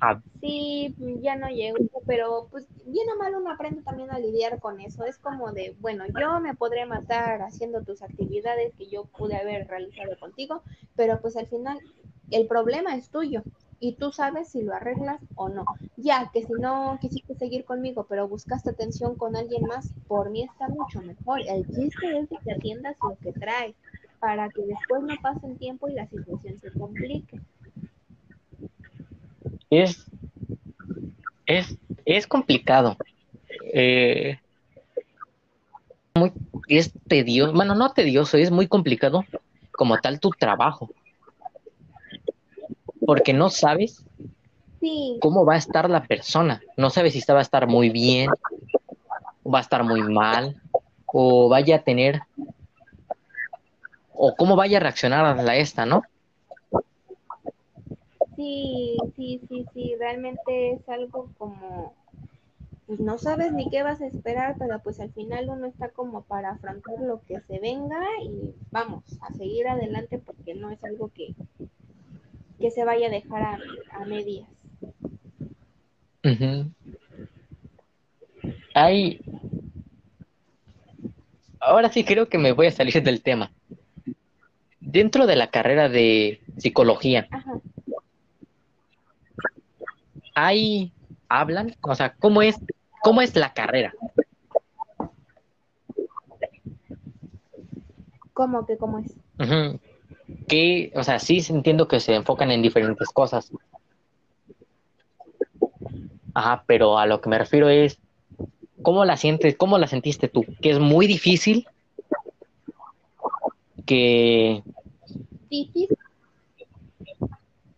[0.00, 0.20] Ah.
[0.40, 4.80] Sí, ya no llego, pero pues bien o mal uno aprende también a lidiar con
[4.80, 5.04] eso.
[5.04, 9.66] Es como de, bueno, yo me podré matar haciendo tus actividades que yo pude haber
[9.66, 10.62] realizado contigo,
[10.94, 11.80] pero pues al final
[12.30, 13.42] el problema es tuyo
[13.80, 15.64] y tú sabes si lo arreglas o no.
[15.96, 20.42] Ya que si no quisiste seguir conmigo, pero buscaste atención con alguien más, por mí
[20.42, 21.40] está mucho mejor.
[21.46, 23.74] El chiste es que atiendas lo que traes
[24.20, 27.40] para que después no pase el tiempo y la situación se complique.
[29.68, 30.06] Es,
[31.44, 32.96] es, es complicado.
[33.72, 34.38] Eh,
[36.14, 36.32] muy,
[36.68, 39.24] es tedioso, bueno, no tedioso, es muy complicado
[39.72, 40.88] como tal tu trabajo
[43.06, 44.04] porque no sabes
[45.20, 46.62] cómo va a estar la persona.
[46.76, 48.30] No sabes si va a estar muy bien,
[49.46, 50.60] va a estar muy mal,
[51.06, 52.22] o vaya a tener,
[54.12, 56.02] o cómo vaya a reaccionar a la esta, ¿no?
[58.36, 61.94] Sí, sí, sí, sí, realmente es algo como,
[62.86, 66.22] pues no sabes ni qué vas a esperar, pero pues al final uno está como
[66.22, 71.10] para afrontar lo que se venga y vamos a seguir adelante porque no es algo
[71.14, 71.34] que,
[72.58, 74.48] que se vaya a dejar a, medias.
[78.74, 79.20] Hay.
[81.60, 83.52] Ahora sí creo que me voy a salir del tema.
[84.80, 87.28] Dentro de la carrera de psicología,
[90.34, 90.92] hay
[91.28, 92.56] hablan, o sea, ¿cómo es
[93.02, 93.94] cómo es la carrera?
[98.32, 99.14] ¿Cómo que cómo es?
[100.46, 103.50] Que, o sea, sí entiendo que se enfocan en diferentes cosas.
[106.34, 107.98] Ajá, pero a lo que me refiero es,
[108.82, 110.44] ¿cómo la sientes, cómo la sentiste tú?
[110.60, 111.66] Que es muy difícil,
[113.86, 114.62] que...
[115.48, 115.88] Difícil.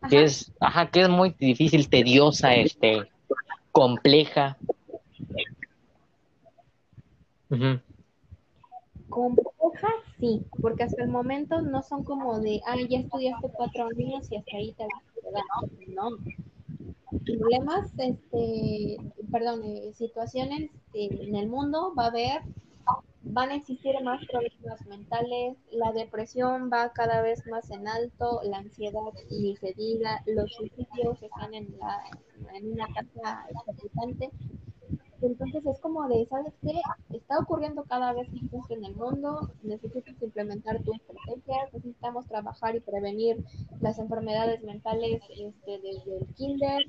[0.08, 3.10] Que es, ajá, que es muy difícil, tediosa, este,
[3.72, 4.56] compleja.
[9.16, 9.88] Compleja,
[10.20, 14.36] sí, porque hasta el momento no son como de, ah, ya estudiaste cuatro años y
[14.36, 15.42] hasta ahí te vas quedar.
[15.88, 16.18] No.
[17.24, 18.98] Problemas, este,
[19.32, 22.42] perdón, eh, situaciones en el mundo va a haber,
[23.22, 28.58] van a existir más problemas mentales, la depresión va cada vez más en alto, la
[28.58, 29.00] ansiedad
[29.30, 32.04] ni se diga, los suicidios están en, la,
[32.54, 34.30] en una tasa exorbitante
[35.22, 36.80] entonces es como de, ¿sabes qué?
[37.10, 42.80] Está ocurriendo cada vez más en el mundo, necesitas implementar tu estrategia, necesitamos trabajar y
[42.80, 43.44] prevenir
[43.80, 46.82] las enfermedades mentales este, desde el kinder.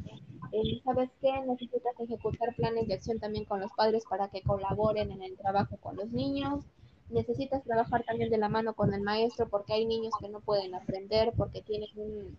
[0.52, 1.32] Eh, ¿Sabes qué?
[1.46, 5.78] Necesitas ejecutar planes de acción también con los padres para que colaboren en el trabajo
[5.78, 6.66] con los niños.
[7.10, 10.76] Necesitas trabajar también de la mano con el maestro porque hay niños que no pueden
[10.76, 12.38] aprender porque tienen un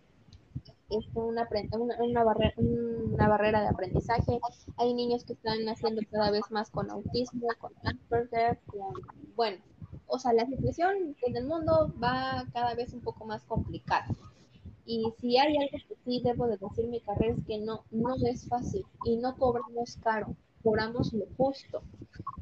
[0.90, 1.48] es una,
[1.98, 4.40] una, barrera, una barrera de aprendizaje.
[4.76, 8.58] Hay niños que están naciendo cada vez más con autismo, con Asperger,
[9.36, 9.58] bueno,
[10.06, 14.06] o sea, la situación en el mundo va cada vez un poco más complicada.
[14.86, 18.14] Y si hay algo que sí debo de decir mi carrera es que no, no
[18.26, 21.82] es fácil y no cobramos caro, cobramos lo justo.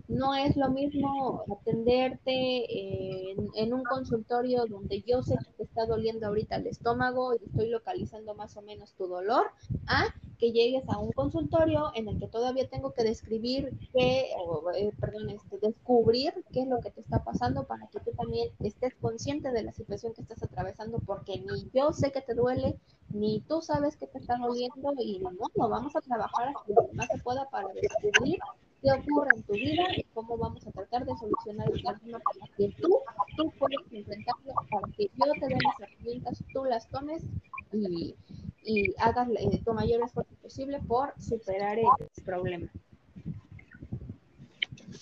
[0.08, 6.26] No es lo mismo atenderte en, un consultorio donde yo sé que te está doliendo
[6.26, 9.46] ahorita el estómago y estoy localizando más o menos tu dolor,
[9.88, 14.30] a que llegues a un consultorio en el que todavía tengo que describir qué,
[14.76, 18.50] eh, perdón, este, descubrir qué es lo que te está pasando para que tú también
[18.60, 22.78] estés consciente de la situación que estás atravesando, porque ni yo sé que te duele,
[23.08, 26.92] ni tú sabes que te está doliendo y no, no vamos a trabajar hasta lo
[26.92, 31.04] más se pueda para descubrir qué ocurre en tu vida y cómo vamos a tratar
[31.04, 33.00] de solucionar el problema para que tú,
[33.36, 37.22] tú puedas enfrentarlo, para que yo te dé las herramientas, tú las tomes
[37.72, 38.14] y,
[38.64, 41.86] y hagas eh, tu mayor esfuerzo posible por superar el
[42.24, 42.68] problema.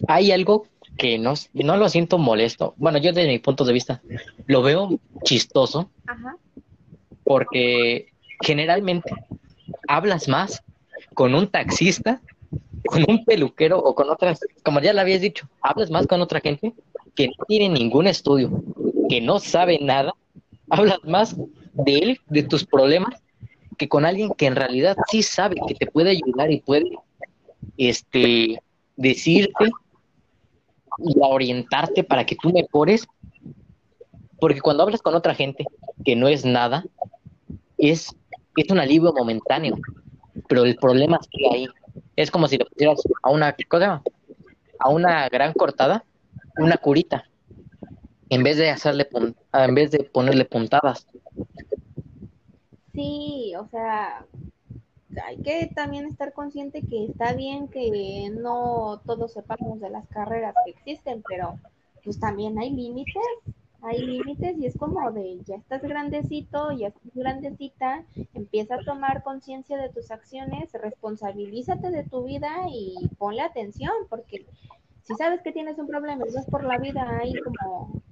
[0.09, 2.75] Hay algo que no, no lo siento molesto.
[2.77, 4.03] Bueno, yo desde mi punto de vista
[4.47, 5.91] lo veo chistoso.
[7.25, 9.11] Porque generalmente
[9.89, 10.63] hablas más
[11.15, 12.21] con un taxista
[12.87, 16.41] con un peluquero o con otras, como ya le habías dicho, hablas más con otra
[16.41, 16.72] gente
[17.14, 18.62] que no tiene ningún estudio,
[19.09, 20.14] que no sabe nada,
[20.68, 21.37] hablas más
[21.72, 23.22] de él, de tus problemas,
[23.76, 26.99] que con alguien que en realidad sí sabe que te puede ayudar y puede
[27.76, 28.61] este
[28.97, 29.70] decirte
[30.99, 33.07] y orientarte para que tú mejores.
[34.39, 35.64] Porque cuando hablas con otra gente
[36.05, 36.85] que no es nada,
[37.78, 38.14] es,
[38.57, 39.76] es un alivio momentáneo.
[40.49, 41.66] Pero el problema que ahí
[42.16, 44.03] es como si le pusieras a una, cosa,
[44.78, 46.05] a una gran cortada,
[46.59, 47.24] una curita,
[48.28, 49.09] en vez de hacerle,
[49.53, 51.07] en vez de ponerle puntadas.
[52.92, 54.24] Sí, o sea,
[55.24, 60.55] hay que también estar consciente que está bien que no todos sepamos de las carreras
[60.64, 61.59] que existen, pero
[62.05, 63.22] pues también hay límites,
[63.85, 69.22] hay límites y es como de ya estás grandecito, ya estás grandecita, empieza a tomar
[69.22, 74.47] conciencia de tus acciones, responsabilízate de tu vida y ponle atención, porque
[75.03, 78.03] si sabes que tienes un problema y vas por la vida ahí como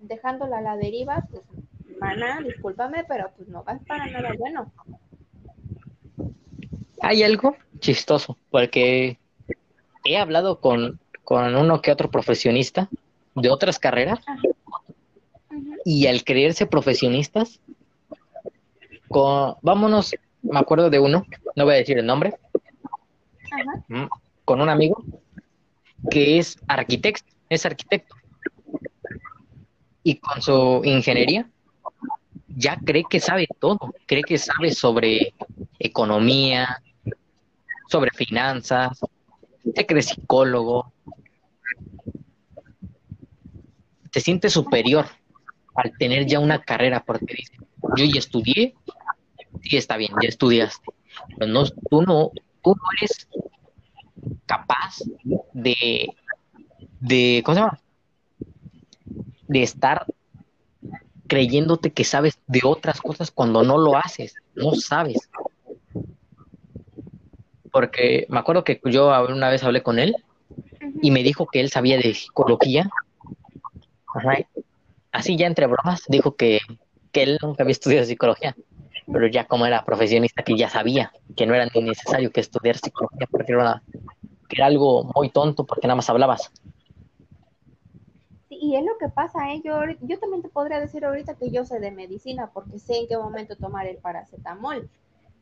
[0.00, 1.42] dejándola a la deriva, pues
[2.00, 4.72] mana, discúlpame, pero pues no vas para nada bueno.
[7.00, 9.18] Hay algo chistoso, porque
[10.04, 12.88] he hablado con, con uno que otro profesionista
[13.34, 14.20] de otras carreras
[15.84, 17.60] y al creerse profesionistas,
[19.08, 21.24] con, vámonos, me acuerdo de uno,
[21.56, 22.34] no voy a decir el nombre,
[23.88, 24.06] mm,
[24.44, 25.04] con un amigo
[26.10, 28.16] que es arquitecto, es arquitecto.
[30.02, 31.48] Y con su ingeniería
[32.48, 35.34] ya cree que sabe todo, cree que sabe sobre
[35.78, 36.82] economía,
[37.88, 39.00] sobre finanzas,
[39.74, 40.92] se cree psicólogo,
[44.12, 45.06] se siente superior
[45.74, 47.54] al tener ya una carrera, porque dice,
[47.96, 48.74] yo ya estudié,
[49.62, 50.86] sí está bien, ya estudiaste,
[51.38, 52.30] pero no, tú no,
[52.62, 53.28] tú no eres
[54.46, 54.98] capaz
[55.52, 56.08] de,
[57.00, 57.80] de, ¿cómo se llama?
[59.48, 60.06] De estar
[61.26, 65.28] creyéndote que sabes de otras cosas cuando no lo haces, no sabes.
[67.72, 70.14] Porque me acuerdo que yo una vez hablé con él
[71.02, 72.88] y me dijo que él sabía de psicología.
[75.14, 76.60] Así ya entre bromas, dijo que,
[77.12, 78.54] que él nunca había estudiado psicología,
[79.10, 82.76] pero ya como era profesionista que ya sabía que no era ni necesario que estudiar
[82.76, 83.82] psicología porque era,
[84.48, 86.50] que era algo muy tonto porque nada más hablabas
[88.64, 89.60] y es lo que pasa, ¿eh?
[89.62, 93.08] Yo, yo también te podría decir ahorita que yo sé de medicina porque sé en
[93.08, 94.88] qué momento tomar el paracetamol.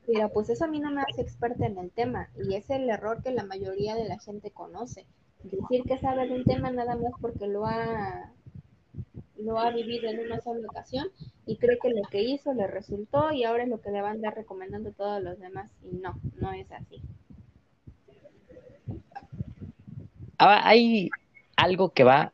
[0.07, 2.91] Pero pues eso a mí no me hace experta en el tema y es el
[2.91, 5.07] error que la mayoría de la gente conoce.
[5.45, 8.33] Decir que sabe de un tema nada más porque lo ha,
[9.45, 11.09] lo ha vivido en una sola ocasión
[11.47, 14.19] y cree que lo que hizo le resultó y ahora es lo que le van
[14.19, 17.03] a dar recomendando a todos los demás y no, no es así.
[20.39, 21.11] Ahora, hay
[21.57, 22.33] algo que va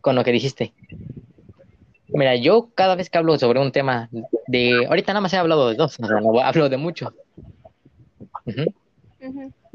[0.00, 0.72] con lo que dijiste.
[2.08, 4.08] Mira, yo cada vez que hablo sobre un tema
[4.46, 7.12] de, ahorita nada más he hablado de dos, no, hablo de mucho.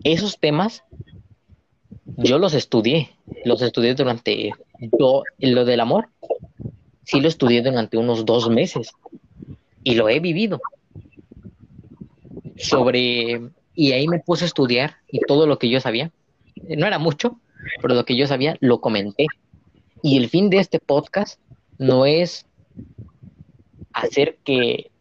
[0.04, 0.84] Esos temas
[2.18, 3.10] yo los estudié,
[3.46, 4.52] los estudié durante
[5.40, 6.10] lo del amor,
[7.04, 8.92] sí lo estudié durante unos dos meses
[9.84, 10.62] y lo he vivido.
[12.58, 13.42] Sobre,
[13.74, 16.12] y ahí me puse a estudiar y todo lo que yo sabía,
[16.56, 17.40] no era mucho,
[17.82, 19.26] pero lo que yo sabía lo comenté
[20.04, 21.40] y el fin de este podcast
[21.78, 22.46] no es
[23.94, 24.92] hacer que,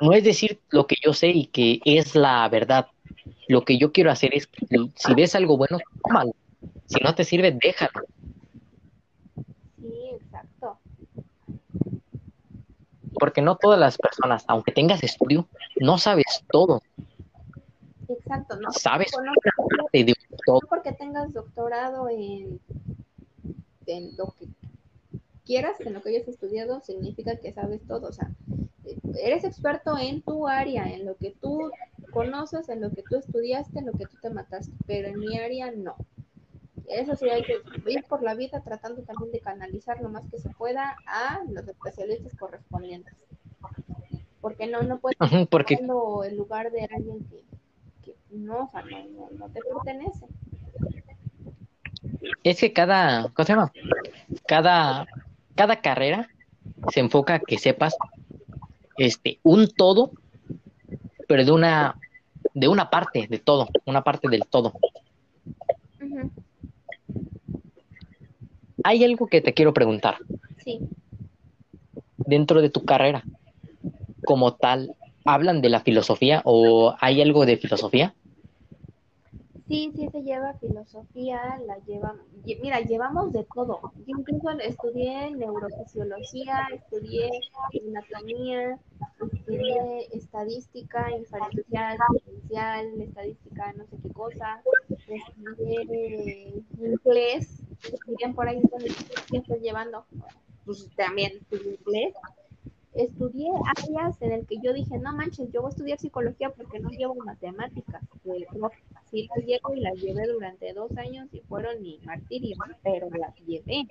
[0.00, 2.86] no es decir lo que yo sé y que es la verdad.
[3.48, 4.48] Lo que yo quiero hacer es,
[4.94, 6.34] si ves algo bueno, tómalo.
[6.86, 8.06] Si no te sirve, déjalo.
[9.80, 10.78] Sí, exacto.
[13.18, 15.48] Porque no todas las personas, aunque tengas estudio,
[15.80, 16.82] no sabes todo.
[18.08, 18.70] Exacto, no.
[18.72, 19.22] Sabes todo.
[19.24, 22.60] No porque tengas doctorado en
[23.86, 24.48] en lo que
[25.44, 28.08] quieras, en lo que hayas estudiado, significa que sabes todo.
[28.08, 28.30] O sea,
[29.20, 31.70] eres experto en tu área, en lo que tú
[32.12, 35.38] conoces, en lo que tú estudiaste, en lo que tú te mataste, pero en mi
[35.38, 35.96] área no.
[36.88, 40.38] Eso sí, hay que ir por la vida tratando también de canalizar lo más que
[40.38, 43.14] se pueda a los especialistas correspondientes.
[44.40, 45.16] Porque no, no puedes
[45.48, 45.74] porque...
[45.74, 47.26] el lugar de alguien
[48.02, 50.26] que, no, o sea, no, no te pertenece
[52.44, 53.72] es que cada, ¿cómo se llama?
[54.46, 55.06] Cada,
[55.54, 56.28] cada carrera
[56.92, 57.96] se enfoca a que sepas
[58.96, 60.12] este un todo,
[61.26, 61.98] pero de una
[62.52, 64.74] de una parte de todo, una parte del todo.
[68.84, 70.18] Hay algo que te quiero preguntar.
[70.62, 70.78] Sí.
[72.18, 73.24] Dentro de tu carrera,
[74.26, 78.14] como tal, ¿hablan de la filosofía o hay algo de filosofía?
[79.66, 82.14] Sí, sí se lleva filosofía, la lleva,
[82.62, 83.80] mira, llevamos de todo.
[84.06, 87.30] Yo incluso estudié neurofisiología, estudié
[87.88, 88.78] anatomía,
[89.22, 91.96] estudié estadística inferencial,
[93.00, 94.62] estadística no sé qué cosa,
[95.08, 97.62] estudié inglés,
[97.92, 98.60] estudié por ahí,
[99.30, 100.04] ¿qué estás llevando?
[100.64, 102.14] Pues también estudié inglés,
[102.94, 106.78] estudié áreas en el que yo dije, no manches, yo voy a estudiar psicología porque
[106.78, 108.02] no llevo matemáticas.
[109.10, 113.34] sí las llevo y las llevé durante dos años y fueron mi martirio, pero las
[113.46, 113.86] llevé.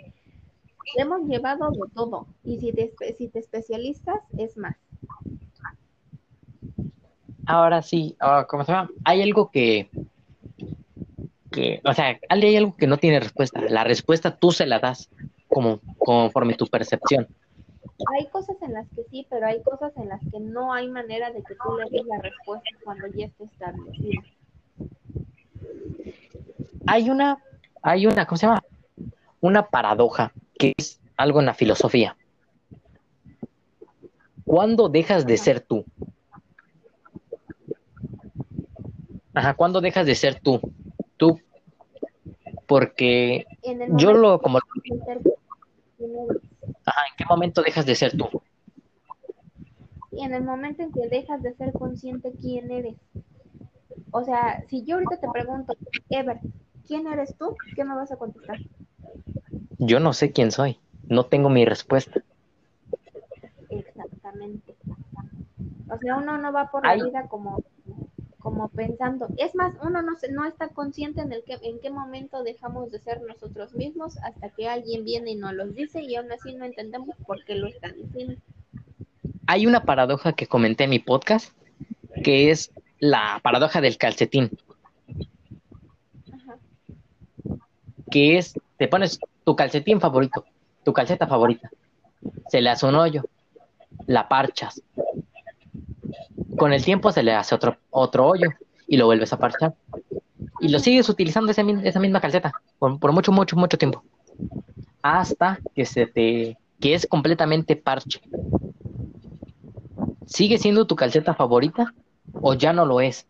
[0.98, 4.76] Hemos llevado de todo y si te, si te especialistas es más.
[7.46, 8.89] Ahora sí, ah, ¿cómo se llama?
[9.04, 9.89] Hay algo que,
[11.54, 13.62] que, o sea, hay algo que no tiene respuesta.
[13.62, 15.10] La respuesta tú se la das
[15.47, 17.28] como conforme tu percepción
[18.12, 21.32] hay cosas en las que sí, pero hay cosas en las que no hay manera
[21.32, 24.22] de que tú le des la respuesta cuando ya esté establecido.
[26.86, 27.41] Hay una,
[27.82, 28.64] hay una, ¿cómo se llama?
[29.39, 32.18] Una paradoja que es algo en la filosofía.
[34.45, 35.86] ¿Cuándo dejas de ser tú?
[39.34, 40.39] Ajá, ¿cuándo dejas de ser?
[40.41, 40.60] Tú,
[42.66, 43.45] porque
[43.97, 44.59] yo lo, como...
[46.86, 48.41] Ajá, ¿en qué momento dejas de ser tú?
[50.11, 52.95] Y en el momento en que dejas de ser consciente quién eres.
[54.11, 55.74] O sea, si yo ahorita te pregunto,
[56.09, 56.39] Ever,
[56.88, 57.55] ¿quién eres tú?
[57.76, 58.59] ¿Qué me vas a contestar?
[59.80, 60.80] Yo no sé quién soy.
[61.07, 62.22] No tengo mi respuesta.
[63.70, 64.76] Exactamente.
[65.89, 67.64] O sea, uno no va por la vida como,
[68.44, 69.28] como pensando.
[69.38, 73.00] Es más, uno no, no está consciente en, el que, en qué momento dejamos de
[73.00, 76.66] ser nosotros mismos hasta que alguien viene y nos los dice y aún así no
[76.66, 78.36] entendemos por qué lo están diciendo.
[79.48, 81.58] Hay una paradoja que comenté en mi podcast,
[82.22, 84.52] que es la paradoja del calcetín.
[88.12, 90.44] Que es, te pones tu calcetín favorito,
[90.84, 91.72] tu calceta favorita,
[92.50, 93.24] se le hace un hoyo,
[94.06, 94.82] la parchas.
[96.58, 98.50] Con el tiempo se le hace otro, otro hoyo
[98.88, 99.76] y lo vuelves a parchar.
[100.60, 104.04] Y lo sigues utilizando esa, esa misma calceta por, mucho, mucho, mucho tiempo.
[105.02, 108.22] Hasta que se te, que es completamente parche.
[110.26, 111.94] ¿Sigue siendo tu calceta favorita
[112.41, 113.28] o ya no lo es?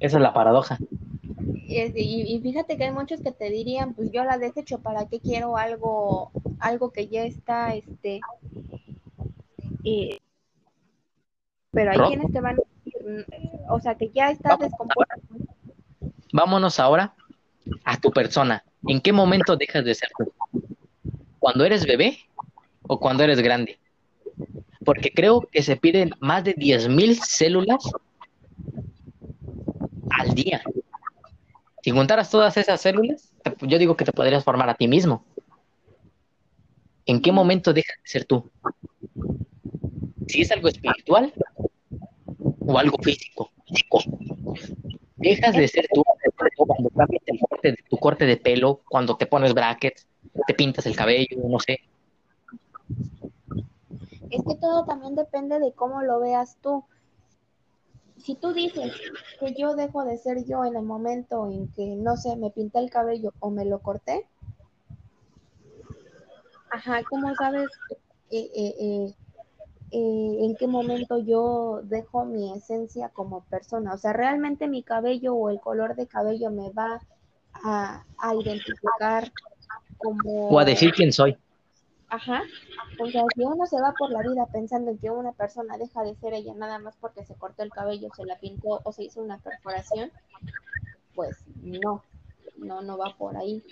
[0.00, 0.78] Esa es la paradoja.
[1.68, 5.56] Y, fíjate que hay muchos que te dirían, pues yo la desecho, ¿para qué quiero
[5.56, 8.20] algo, algo que ya está, este,
[11.70, 15.14] pero hay quienes te van a decir, mm, o sea, que ya está descompuesto.
[16.32, 17.14] Vámonos ahora
[17.84, 18.64] a tu persona.
[18.86, 20.32] ¿En qué momento dejas de ser tú?
[21.38, 22.18] ¿Cuando eres bebé
[22.82, 23.78] o cuando eres grande?
[24.84, 27.84] Porque creo que se piden más de 10.000 células
[30.10, 30.62] al día.
[31.82, 35.24] Si juntaras todas esas células, yo digo que te podrías formar a ti mismo.
[37.06, 38.50] ¿En qué momento dejas de ser tú?
[40.28, 41.32] Si es algo espiritual
[42.60, 43.50] o algo físico.
[45.16, 46.04] Dejas de ser tú
[46.66, 50.06] cuando cambias el corte tu corte de pelo, cuando te pones brackets,
[50.46, 51.80] te pintas el cabello, no sé.
[54.30, 56.84] Es que todo también depende de cómo lo veas tú
[58.18, 58.92] si tú dices
[59.40, 62.78] que yo dejo de ser yo en el momento en que, no sé, me pinté
[62.78, 64.26] el cabello o me lo corté,
[66.70, 67.68] ajá, ¿cómo sabes
[68.30, 69.14] eh, eh, eh,
[69.90, 73.94] en qué momento yo dejo mi esencia como persona?
[73.94, 77.00] O sea, ¿realmente mi cabello o el color de cabello me va
[77.52, 79.32] a, a identificar
[79.96, 80.48] como...
[80.48, 81.36] O a decir quién soy.
[82.08, 82.42] Ajá.
[83.00, 86.02] O sea, si uno se va por la vida pensando en que una persona deja
[86.02, 89.04] de ser ella nada más porque se cortó el cabello, se la pintó o se
[89.04, 90.10] hizo una perforación,
[91.14, 92.02] pues no,
[92.56, 93.62] no, no va por ahí.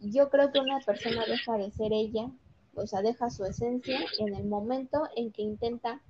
[0.00, 2.28] Yo creo que una persona deja de ser ella,
[2.76, 6.00] o sea, deja su esencia en el momento en que intenta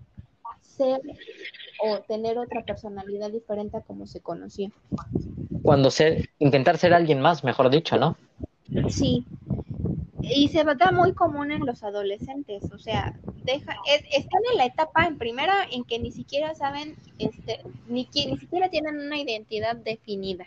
[0.60, 1.00] ser
[1.82, 4.70] o tener otra personalidad diferente a como se conocía.
[5.62, 8.16] Cuando ser, intentar ser alguien más, mejor dicho, ¿no?
[8.88, 9.24] Sí,
[10.28, 13.14] y se da muy común en los adolescentes, o sea,
[13.44, 13.76] deja,
[14.10, 18.68] están en la etapa en primera en que ni siquiera saben, este, ni, ni siquiera
[18.68, 20.46] tienen una identidad definida.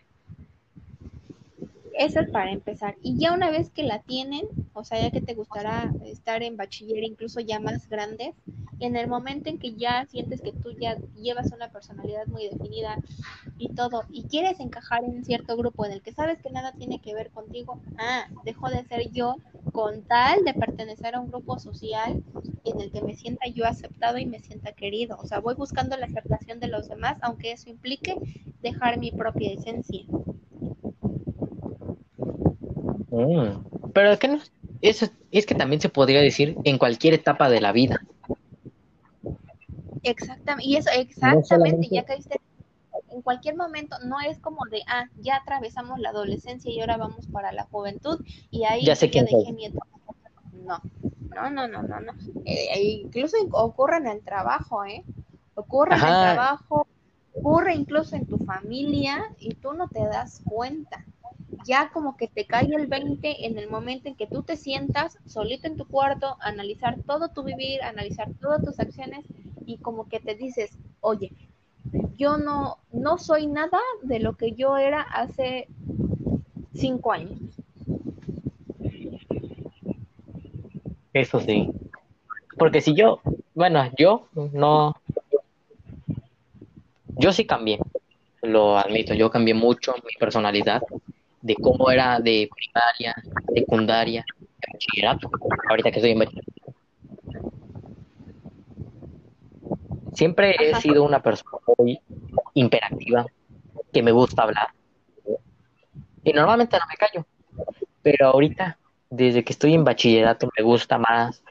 [1.99, 2.95] Eso es para empezar.
[3.03, 6.55] Y ya una vez que la tienen, o sea, ya que te gustará estar en
[6.55, 8.35] bachiller, incluso ya más grandes,
[8.79, 12.95] en el momento en que ya sientes que tú ya llevas una personalidad muy definida
[13.57, 17.01] y todo, y quieres encajar en cierto grupo en el que sabes que nada tiene
[17.01, 19.35] que ver contigo, ah, dejo de ser yo
[19.73, 22.23] con tal de pertenecer a un grupo social
[22.63, 25.17] en el que me sienta yo aceptado y me sienta querido.
[25.21, 28.15] O sea, voy buscando la aceptación de los demás, aunque eso implique
[28.61, 30.05] dejar mi propia esencia.
[33.11, 33.91] Mm.
[33.93, 34.39] Pero es que no,
[34.81, 38.01] eso es que también se podría decir en cualquier etapa de la vida.
[40.03, 42.19] Exactamente, y eso, exactamente, ya que
[43.11, 47.25] en cualquier momento, no es como de, ah, ya atravesamos la adolescencia y ahora vamos
[47.27, 49.67] para la juventud y ahí ya, sé que dejé mi
[50.53, 50.79] No,
[51.35, 52.13] no, no, no, no, no.
[52.45, 55.03] Eh, incluso ocurre en el trabajo, ¿eh?
[55.55, 56.87] Ocurre en el trabajo,
[57.33, 61.03] ocurre incluso en tu familia y tú no te das cuenta
[61.69, 65.19] ya como que te cae el 20 en el momento en que tú te sientas
[65.27, 69.23] solito en tu cuarto, analizar todo tu vivir, analizar todas tus acciones
[69.67, 71.31] y como que te dices, oye,
[72.17, 75.67] yo no, no soy nada de lo que yo era hace
[76.73, 77.37] cinco años.
[81.13, 81.69] Eso sí.
[82.57, 83.21] Porque si yo,
[83.53, 84.95] bueno, yo no,
[87.19, 87.77] yo sí cambié,
[88.41, 90.81] lo admito, yo cambié mucho mi personalidad
[91.41, 93.15] de cómo era de primaria,
[93.53, 94.25] secundaria,
[94.73, 95.29] bachillerato,
[95.69, 96.49] ahorita que estoy en bachillerato.
[100.13, 101.99] Siempre he sido una persona muy
[102.53, 103.25] imperativa,
[103.93, 104.67] que me gusta hablar.
[106.23, 107.25] Y normalmente no me callo.
[108.01, 108.77] Pero ahorita,
[109.09, 111.41] desde que estoy en bachillerato, me gusta más.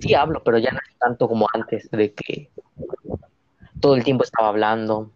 [0.00, 2.50] Sí hablo, pero ya no es tanto como antes, de que
[3.80, 5.10] todo el tiempo estaba hablando.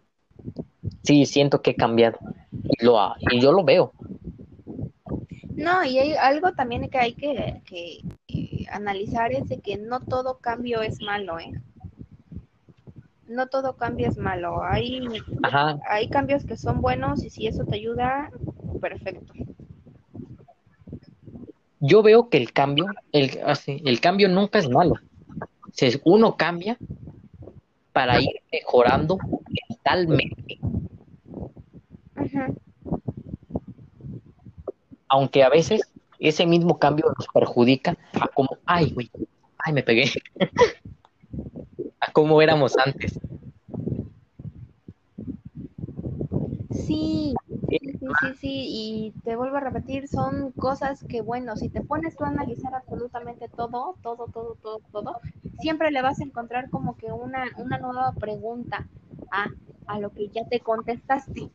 [1.03, 2.17] Sí, siento que he cambiado.
[2.51, 2.97] Y, lo,
[3.31, 3.93] y yo lo veo.
[5.55, 8.01] No, y hay algo también que hay que, que
[8.71, 11.51] analizar es de que no todo cambio es malo, ¿eh?
[13.27, 14.63] No todo cambio es malo.
[14.63, 15.07] Hay,
[15.87, 18.31] hay cambios que son buenos y si eso te ayuda,
[18.81, 19.33] perfecto.
[21.79, 24.95] Yo veo que el cambio, el, así, el cambio nunca es malo.
[25.71, 26.77] Si uno cambia
[27.91, 29.17] para ir mejorando
[29.83, 30.59] mentalmente.
[35.07, 35.81] Aunque a veces
[36.19, 39.11] ese mismo cambio nos perjudica a como, ay, güey,
[39.59, 40.11] ay, me pegué,
[41.99, 43.19] a cómo éramos antes.
[46.71, 47.33] Sí,
[47.69, 52.15] sí, sí, sí, y te vuelvo a repetir, son cosas que, bueno, si te pones
[52.15, 55.21] tú a analizar absolutamente todo, todo, todo, todo, todo,
[55.59, 58.87] siempre le vas a encontrar como que una, una nueva pregunta
[59.31, 59.47] a,
[59.87, 61.51] a lo que ya te contestaste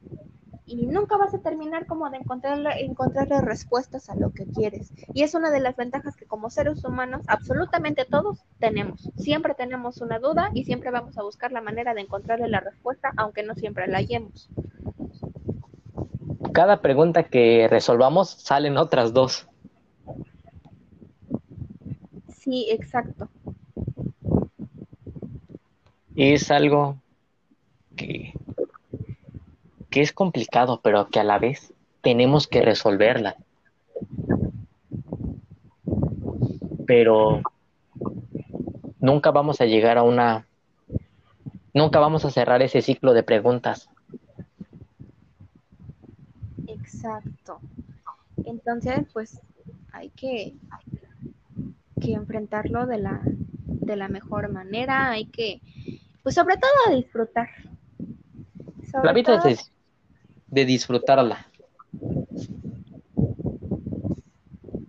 [0.68, 4.92] y nunca vas a terminar como de encontrar, encontrarle respuestas a lo que quieres.
[5.14, 9.10] Y es una de las ventajas que como seres humanos, absolutamente todos tenemos.
[9.16, 13.12] Siempre tenemos una duda y siempre vamos a buscar la manera de encontrarle la respuesta,
[13.16, 14.50] aunque no siempre la hallemos.
[16.52, 19.48] Cada pregunta que resolvamos salen otras dos.
[22.28, 23.28] Sí, exacto.
[26.14, 26.96] Es algo
[27.98, 28.32] que
[29.90, 31.72] que es complicado, pero que a la vez
[32.02, 33.36] tenemos que resolverla.
[36.86, 37.42] Pero
[39.00, 40.46] nunca vamos a llegar a una,
[41.74, 43.88] nunca vamos a cerrar ese ciclo de preguntas.
[46.66, 47.60] Exacto.
[48.44, 49.40] Entonces, pues
[49.92, 50.54] hay que,
[52.00, 55.60] que enfrentarlo de la, de la mejor manera, hay que,
[56.22, 57.48] pues sobre todo disfrutar.
[59.02, 59.70] La vida es
[60.48, 61.46] de disfrutarla.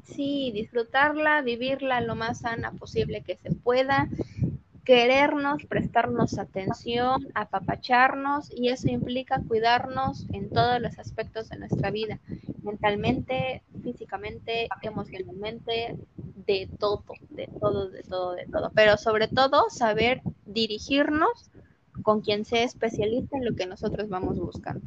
[0.03, 4.07] Sí, disfrutarla, vivirla lo más sana posible que se pueda,
[4.83, 12.19] querernos, prestarnos atención, apapacharnos y eso implica cuidarnos en todos los aspectos de nuestra vida,
[12.63, 15.95] mentalmente, físicamente, emocionalmente,
[16.47, 18.71] de todo, de todo, de todo, de todo.
[18.73, 21.51] Pero sobre todo saber dirigirnos
[22.09, 24.81] con quien sea especialista en lo que nosotros vamos buscando.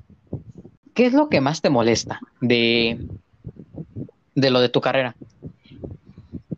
[0.93, 3.07] ¿qué es lo que más te molesta de,
[4.35, 5.15] de lo de tu carrera?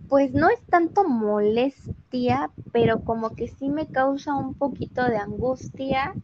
[0.09, 6.15] Pues no es tanto molestia, pero como que sí me causa un poquito de angustia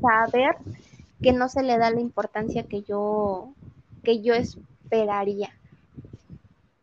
[0.00, 0.56] saber
[1.20, 3.52] que no se le da la importancia que yo,
[4.02, 5.50] que yo esperaría.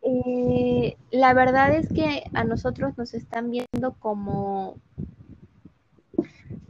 [0.02, 4.76] Eh, la verdad es que a nosotros nos están viendo como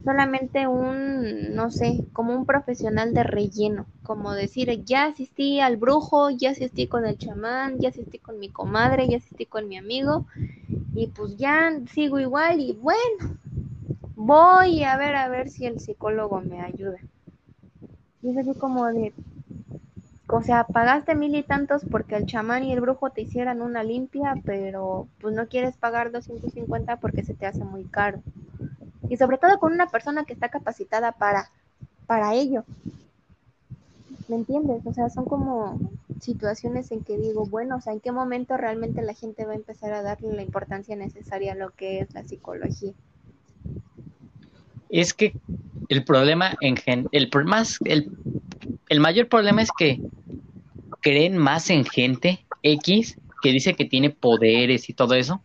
[0.04, 6.28] solamente un, no sé, como un profesional de relleno, como decir, ya asistí al brujo,
[6.30, 10.26] ya asistí con el chamán, ya asistí con mi comadre, ya asistí con mi amigo,
[10.94, 13.38] y pues ya sigo igual y bueno,
[14.14, 16.98] voy a ver a ver si el psicólogo me ayuda.
[18.22, 19.12] Y es así como de,
[20.28, 23.82] o sea, pagaste mil y tantos porque el chamán y el brujo te hicieran una
[23.82, 28.22] limpia, pero pues no quieres pagar 250 porque se te hace muy caro
[29.08, 31.50] y sobre todo con una persona que está capacitada para,
[32.06, 32.64] para ello.
[34.28, 34.82] ¿Me entiendes?
[34.86, 35.78] O sea, son como
[36.20, 39.56] situaciones en que digo, bueno, o sea, ¿en qué momento realmente la gente va a
[39.56, 42.92] empezar a darle la importancia necesaria a lo que es la psicología?
[44.88, 45.34] Es que
[45.88, 48.10] el problema en gen el más el,
[48.88, 50.00] el mayor problema es que
[51.00, 55.42] creen más en gente X que dice que tiene poderes y todo eso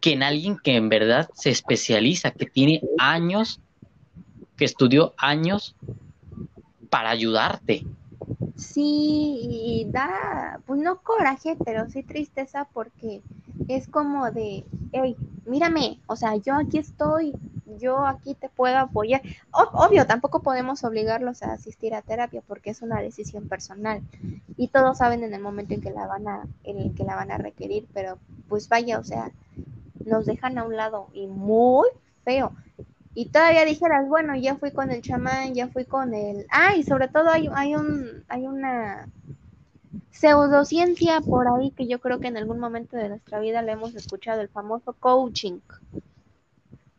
[0.00, 3.60] que en alguien que en verdad se especializa, que tiene años,
[4.56, 5.74] que estudió años
[6.90, 7.84] para ayudarte.
[8.56, 13.22] Sí, y da, pues no coraje, pero sí tristeza porque
[13.68, 15.16] es como de, hey,
[15.46, 17.32] mírame, o sea, yo aquí estoy
[17.78, 19.22] yo aquí te puedo apoyar.
[19.52, 24.02] obvio, tampoco podemos obligarlos a asistir a terapia porque es una decisión personal
[24.56, 27.16] y todos saben en el momento en que la van a, en el que la
[27.16, 29.30] van a requerir, pero pues vaya, o sea,
[30.04, 31.88] nos dejan a un lado y muy
[32.24, 32.52] feo.
[33.14, 36.46] Y todavía dijeras, bueno, ya fui con el chamán, ya fui con el...
[36.50, 39.08] Ah, y sobre todo hay, hay, un, hay una
[40.10, 43.94] pseudociencia por ahí que yo creo que en algún momento de nuestra vida le hemos
[43.94, 45.60] escuchado, el famoso coaching.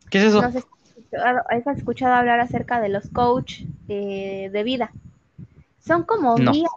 [0.10, 0.42] ¿Qué es eso?
[0.42, 4.92] No sé si has escuchado hablar acerca de los coach de, vida.
[5.80, 6.70] Son como guías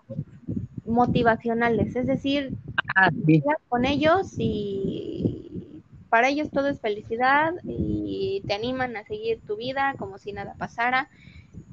[0.85, 2.55] motivacionales, es decir,
[2.95, 3.11] ah,
[3.69, 9.95] con ellos y para ellos todo es felicidad y te animan a seguir tu vida
[9.99, 11.09] como si nada pasara,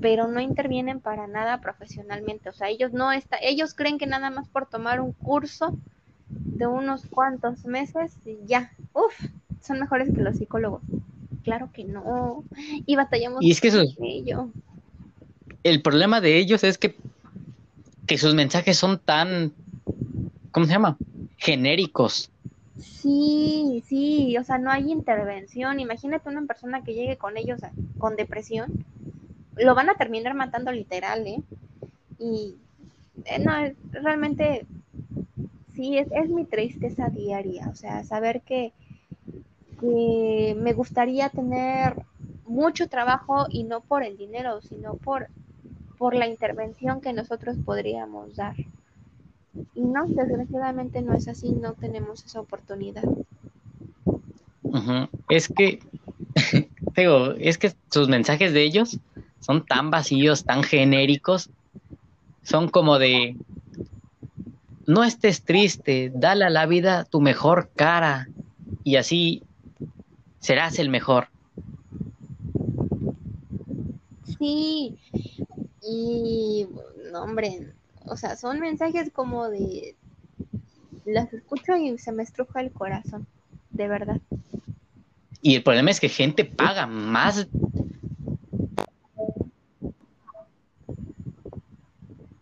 [0.01, 4.29] pero no intervienen para nada profesionalmente, o sea, ellos no está, ellos creen que nada
[4.29, 5.77] más por tomar un curso
[6.27, 9.25] de unos cuantos meses ya, uff,
[9.61, 10.81] son mejores que los psicólogos
[11.45, 12.43] claro que no.
[12.85, 14.49] Y batallamos y es que con ello.
[15.63, 16.95] El problema de ellos es que,
[18.05, 19.53] que sus mensajes son tan,
[20.51, 20.97] ¿cómo se llama?
[21.37, 22.29] Genéricos.
[22.77, 25.79] Sí, sí, o sea, no hay intervención.
[25.79, 27.61] Imagínate una persona que llegue con ellos
[27.97, 28.85] con depresión.
[29.55, 31.41] Lo van a terminar matando literal, ¿eh?
[32.19, 32.55] Y
[33.25, 33.51] eh, no,
[33.91, 34.65] realmente
[35.75, 37.69] sí, es, es mi tristeza diaria.
[37.69, 38.73] O sea, saber que,
[39.85, 41.95] me gustaría tener
[42.45, 45.27] mucho trabajo y no por el dinero, sino por,
[45.97, 48.55] por la intervención que nosotros podríamos dar.
[49.73, 53.03] Y no, desgraciadamente no es así, no tenemos esa oportunidad.
[55.29, 55.79] Es que,
[56.95, 58.99] digo, es que sus mensajes de ellos
[59.39, 61.49] son tan vacíos, tan genéricos,
[62.43, 63.37] son como de,
[64.85, 68.27] no estés triste, dale a la vida tu mejor cara.
[68.83, 69.44] Y así
[70.45, 71.27] serás el mejor.
[74.37, 74.95] Sí,
[75.81, 76.67] y
[77.11, 77.73] no, hombre,
[78.05, 79.95] o sea, son mensajes como de
[81.05, 83.25] las escucho y se me estruja el corazón,
[83.71, 84.21] de verdad.
[85.41, 87.47] Y el problema es que gente paga más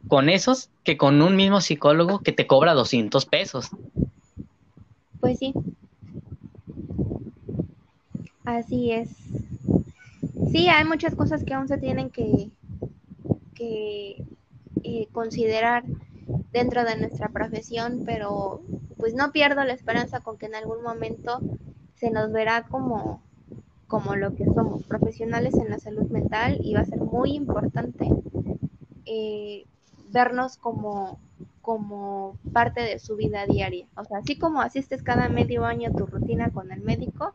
[0.10, 3.70] con esos que con un mismo psicólogo que te cobra 200 pesos.
[5.22, 5.54] Pues sí,
[8.46, 9.10] Así es.
[10.52, 12.52] Sí, hay muchas cosas que aún se tienen que,
[13.56, 14.24] que
[14.84, 15.84] eh, considerar
[16.52, 18.62] dentro de nuestra profesión, pero
[18.98, 21.40] pues no pierdo la esperanza con que en algún momento
[21.96, 23.22] se nos verá como,
[23.88, 28.10] como lo que somos, profesionales en la salud mental, y va a ser muy importante
[29.06, 29.66] eh,
[30.12, 31.20] vernos como,
[31.62, 33.88] como parte de su vida diaria.
[33.96, 37.34] O sea, así como asistes cada medio año tu rutina con el médico,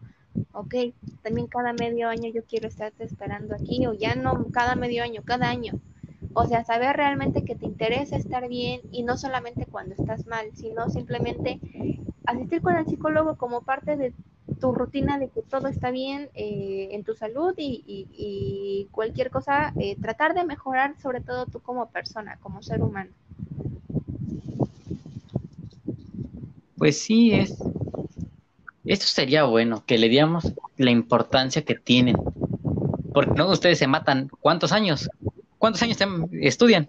[0.59, 0.74] ok,
[1.22, 5.22] también cada medio año yo quiero estarte esperando aquí, o ya no cada medio año,
[5.24, 5.72] cada año.
[6.34, 10.50] O sea, saber realmente que te interesa estar bien y no solamente cuando estás mal,
[10.54, 11.61] sino simplemente
[12.26, 14.12] asistir con el psicólogo como parte de
[14.61, 19.96] tu rutina de que todo está bien eh, en tu salud y, cualquier cosa, eh,
[20.00, 23.11] tratar de mejorar sobre todo tú como persona, como ser humano.
[26.76, 27.59] Pues sí, es,
[28.89, 32.16] esto sería bueno, que le diéramos la importancia que tienen.
[33.12, 34.28] Porque no ustedes se matan.
[34.41, 35.09] ¿Cuántos años?
[35.59, 35.99] ¿Cuántos años
[36.32, 36.89] estudian?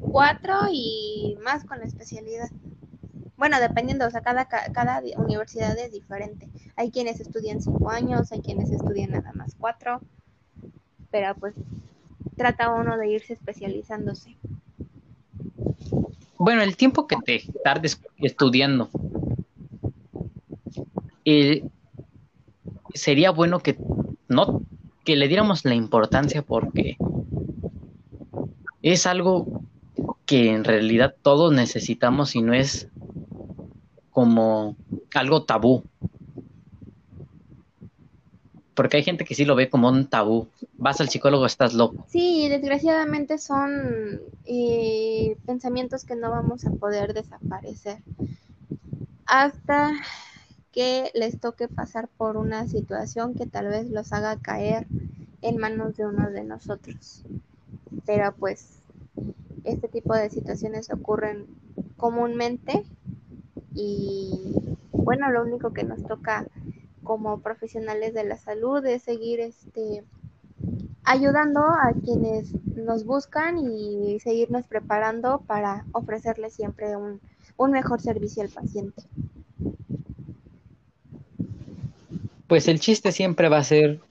[0.00, 2.50] Cuatro y más con la especialidad.
[3.36, 6.48] Bueno, dependiendo, o sea, cada, cada universidad es diferente.
[6.76, 10.00] Hay quienes estudian cinco años, hay quienes estudian nada más cuatro,
[11.10, 11.54] pero pues
[12.36, 14.36] trata uno de irse especializándose.
[16.38, 18.90] Bueno, el tiempo que te tardes estudiando,
[21.24, 21.64] eh,
[22.94, 23.76] sería bueno que
[24.28, 24.62] no
[25.04, 26.96] que le diéramos la importancia porque
[28.82, 29.62] es algo
[30.26, 32.88] que en realidad todos necesitamos y no es
[34.10, 34.76] como
[35.14, 35.84] algo tabú.
[38.74, 40.48] Porque hay gente que sí lo ve como un tabú.
[40.78, 42.06] Vas al psicólogo, estás loco.
[42.08, 47.98] Sí, desgraciadamente son eh, pensamientos que no vamos a poder desaparecer.
[49.26, 49.92] Hasta
[50.72, 54.86] que les toque pasar por una situación que tal vez los haga caer
[55.42, 57.24] en manos de uno de nosotros.
[58.06, 58.80] Pero pues
[59.64, 61.46] este tipo de situaciones ocurren
[61.96, 62.84] comúnmente
[63.74, 64.54] y
[64.92, 66.46] bueno, lo único que nos toca
[67.02, 70.04] como profesionales de la salud es seguir este
[71.04, 77.20] ayudando a quienes nos buscan y seguirnos preparando para ofrecerles siempre un,
[77.56, 79.02] un mejor servicio al paciente.
[82.52, 84.02] Pues el chiste siempre va a ser,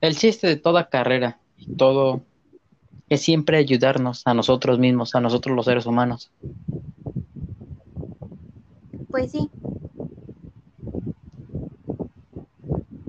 [0.00, 1.40] el chiste de toda carrera,
[1.76, 2.22] todo,
[3.08, 6.30] es siempre ayudarnos a nosotros mismos, a nosotros los seres humanos.
[9.10, 9.50] Pues sí.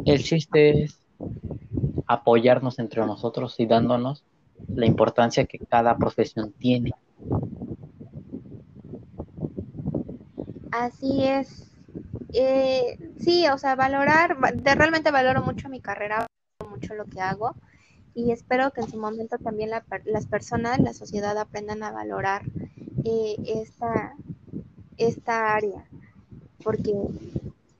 [0.03, 0.97] El chiste es
[2.07, 4.23] apoyarnos entre nosotros y dándonos
[4.67, 6.95] la importancia que cada profesión tiene.
[10.71, 11.70] Así es.
[12.33, 16.27] Eh, sí, o sea, valorar, realmente valoro mucho mi carrera,
[16.69, 17.55] mucho lo que hago
[18.13, 22.43] y espero que en su momento también las personas, la sociedad aprendan a valorar
[23.05, 24.15] eh, esta,
[24.97, 25.85] esta área,
[26.63, 26.93] porque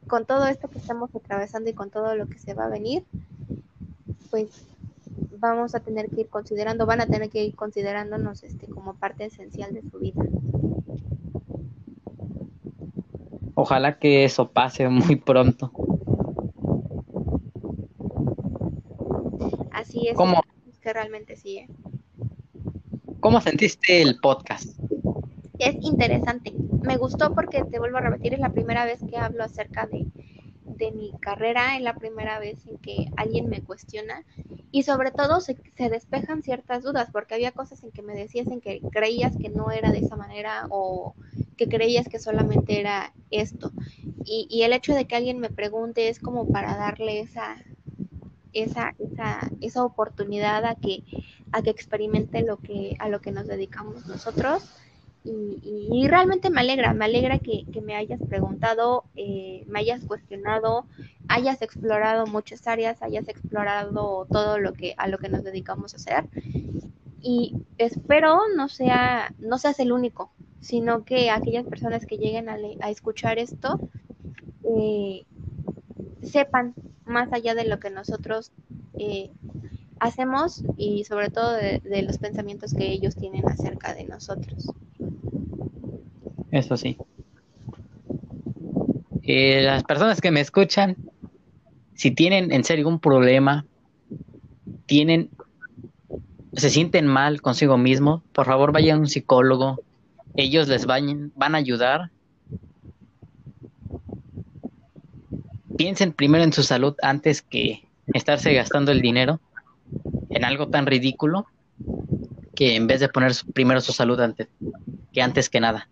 [0.08, 3.04] con todo esto que estamos atravesando y con todo lo que se va a venir,
[4.30, 4.66] pues
[5.38, 9.26] vamos a tener que ir considerando, van a tener que ir considerándonos este, como parte
[9.26, 10.24] esencial de su vida.
[13.62, 15.72] Ojalá que eso pase muy pronto.
[19.72, 20.16] Así es.
[20.16, 20.42] ¿Cómo?
[20.82, 21.60] Que realmente sí.
[21.60, 21.68] ¿eh?
[23.20, 24.80] ¿Cómo sentiste el podcast?
[25.60, 26.52] Es interesante.
[26.82, 30.08] Me gustó porque, te vuelvo a repetir, es la primera vez que hablo acerca de,
[30.64, 34.26] de mi carrera, es la primera vez en que alguien me cuestiona
[34.72, 38.48] y sobre todo se, se, despejan ciertas dudas porque había cosas en que me decías
[38.48, 41.14] en que creías que no era de esa manera o
[41.62, 43.72] que creías que solamente era esto.
[44.26, 47.58] Y, el hecho de que alguien me pregunte es como para darle esa,
[48.52, 48.96] esa,
[49.60, 51.04] esa, oportunidad a que,
[51.52, 54.64] a que experimente lo que, a lo que nos dedicamos nosotros.
[55.24, 55.60] Y,
[55.92, 60.88] y, realmente me alegra, me alegra que, que me hayas preguntado, eh, me hayas cuestionado,
[61.28, 65.98] hayas explorado muchas áreas, hayas explorado todo lo que a lo que nos dedicamos a
[65.98, 66.26] hacer.
[67.22, 70.32] Y espero no sea, no seas el único,
[70.62, 73.80] sino que aquellas personas que lleguen a, a escuchar esto
[74.64, 75.26] eh,
[76.24, 76.74] sepan
[77.06, 78.52] más allá de lo que nosotros
[78.98, 79.32] eh,
[80.00, 84.72] hacemos y sobre todo de, de, los pensamientos que ellos tienen acerca de nosotros.
[86.52, 86.98] Eso sí.
[89.24, 90.98] Eh, las personas que me escuchan,
[91.94, 93.66] si tienen en serio un problema,
[94.86, 95.30] tienen,
[96.54, 99.80] se sienten mal consigo mismo, por favor vayan a un psicólogo,
[100.36, 102.12] ellos les van, van a ayudar.
[105.78, 109.40] Piensen primero en su salud antes que estarse gastando el dinero
[110.30, 111.48] en algo tan ridículo
[112.56, 114.48] que en vez de poner primero su salud antes
[115.12, 115.90] que antes que nada.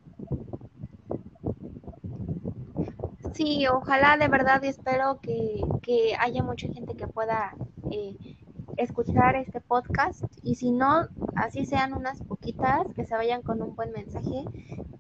[3.34, 7.54] Sí, ojalá de verdad espero que, que haya mucha gente que pueda
[7.92, 8.16] eh,
[8.80, 13.76] escuchar este podcast y si no, así sean unas poquitas que se vayan con un
[13.76, 14.46] buen mensaje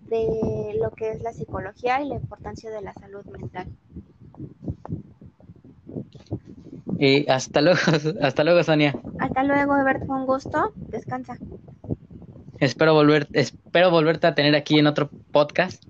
[0.09, 3.67] de lo que es la psicología y la importancia de la salud mental.
[6.99, 7.80] Y hasta luego,
[8.21, 8.93] hasta luego, Sonia.
[9.19, 10.73] Hasta luego, Ebert, fue un gusto.
[10.75, 11.38] Descansa.
[12.59, 15.86] Espero volver, espero volverte a tener aquí en otro podcast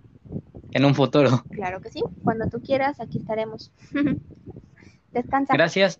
[0.71, 1.43] en un futuro.
[1.49, 2.03] Claro que sí.
[2.23, 3.71] Cuando tú quieras, aquí estaremos.
[5.11, 5.55] Descansa.
[5.55, 5.99] Gracias.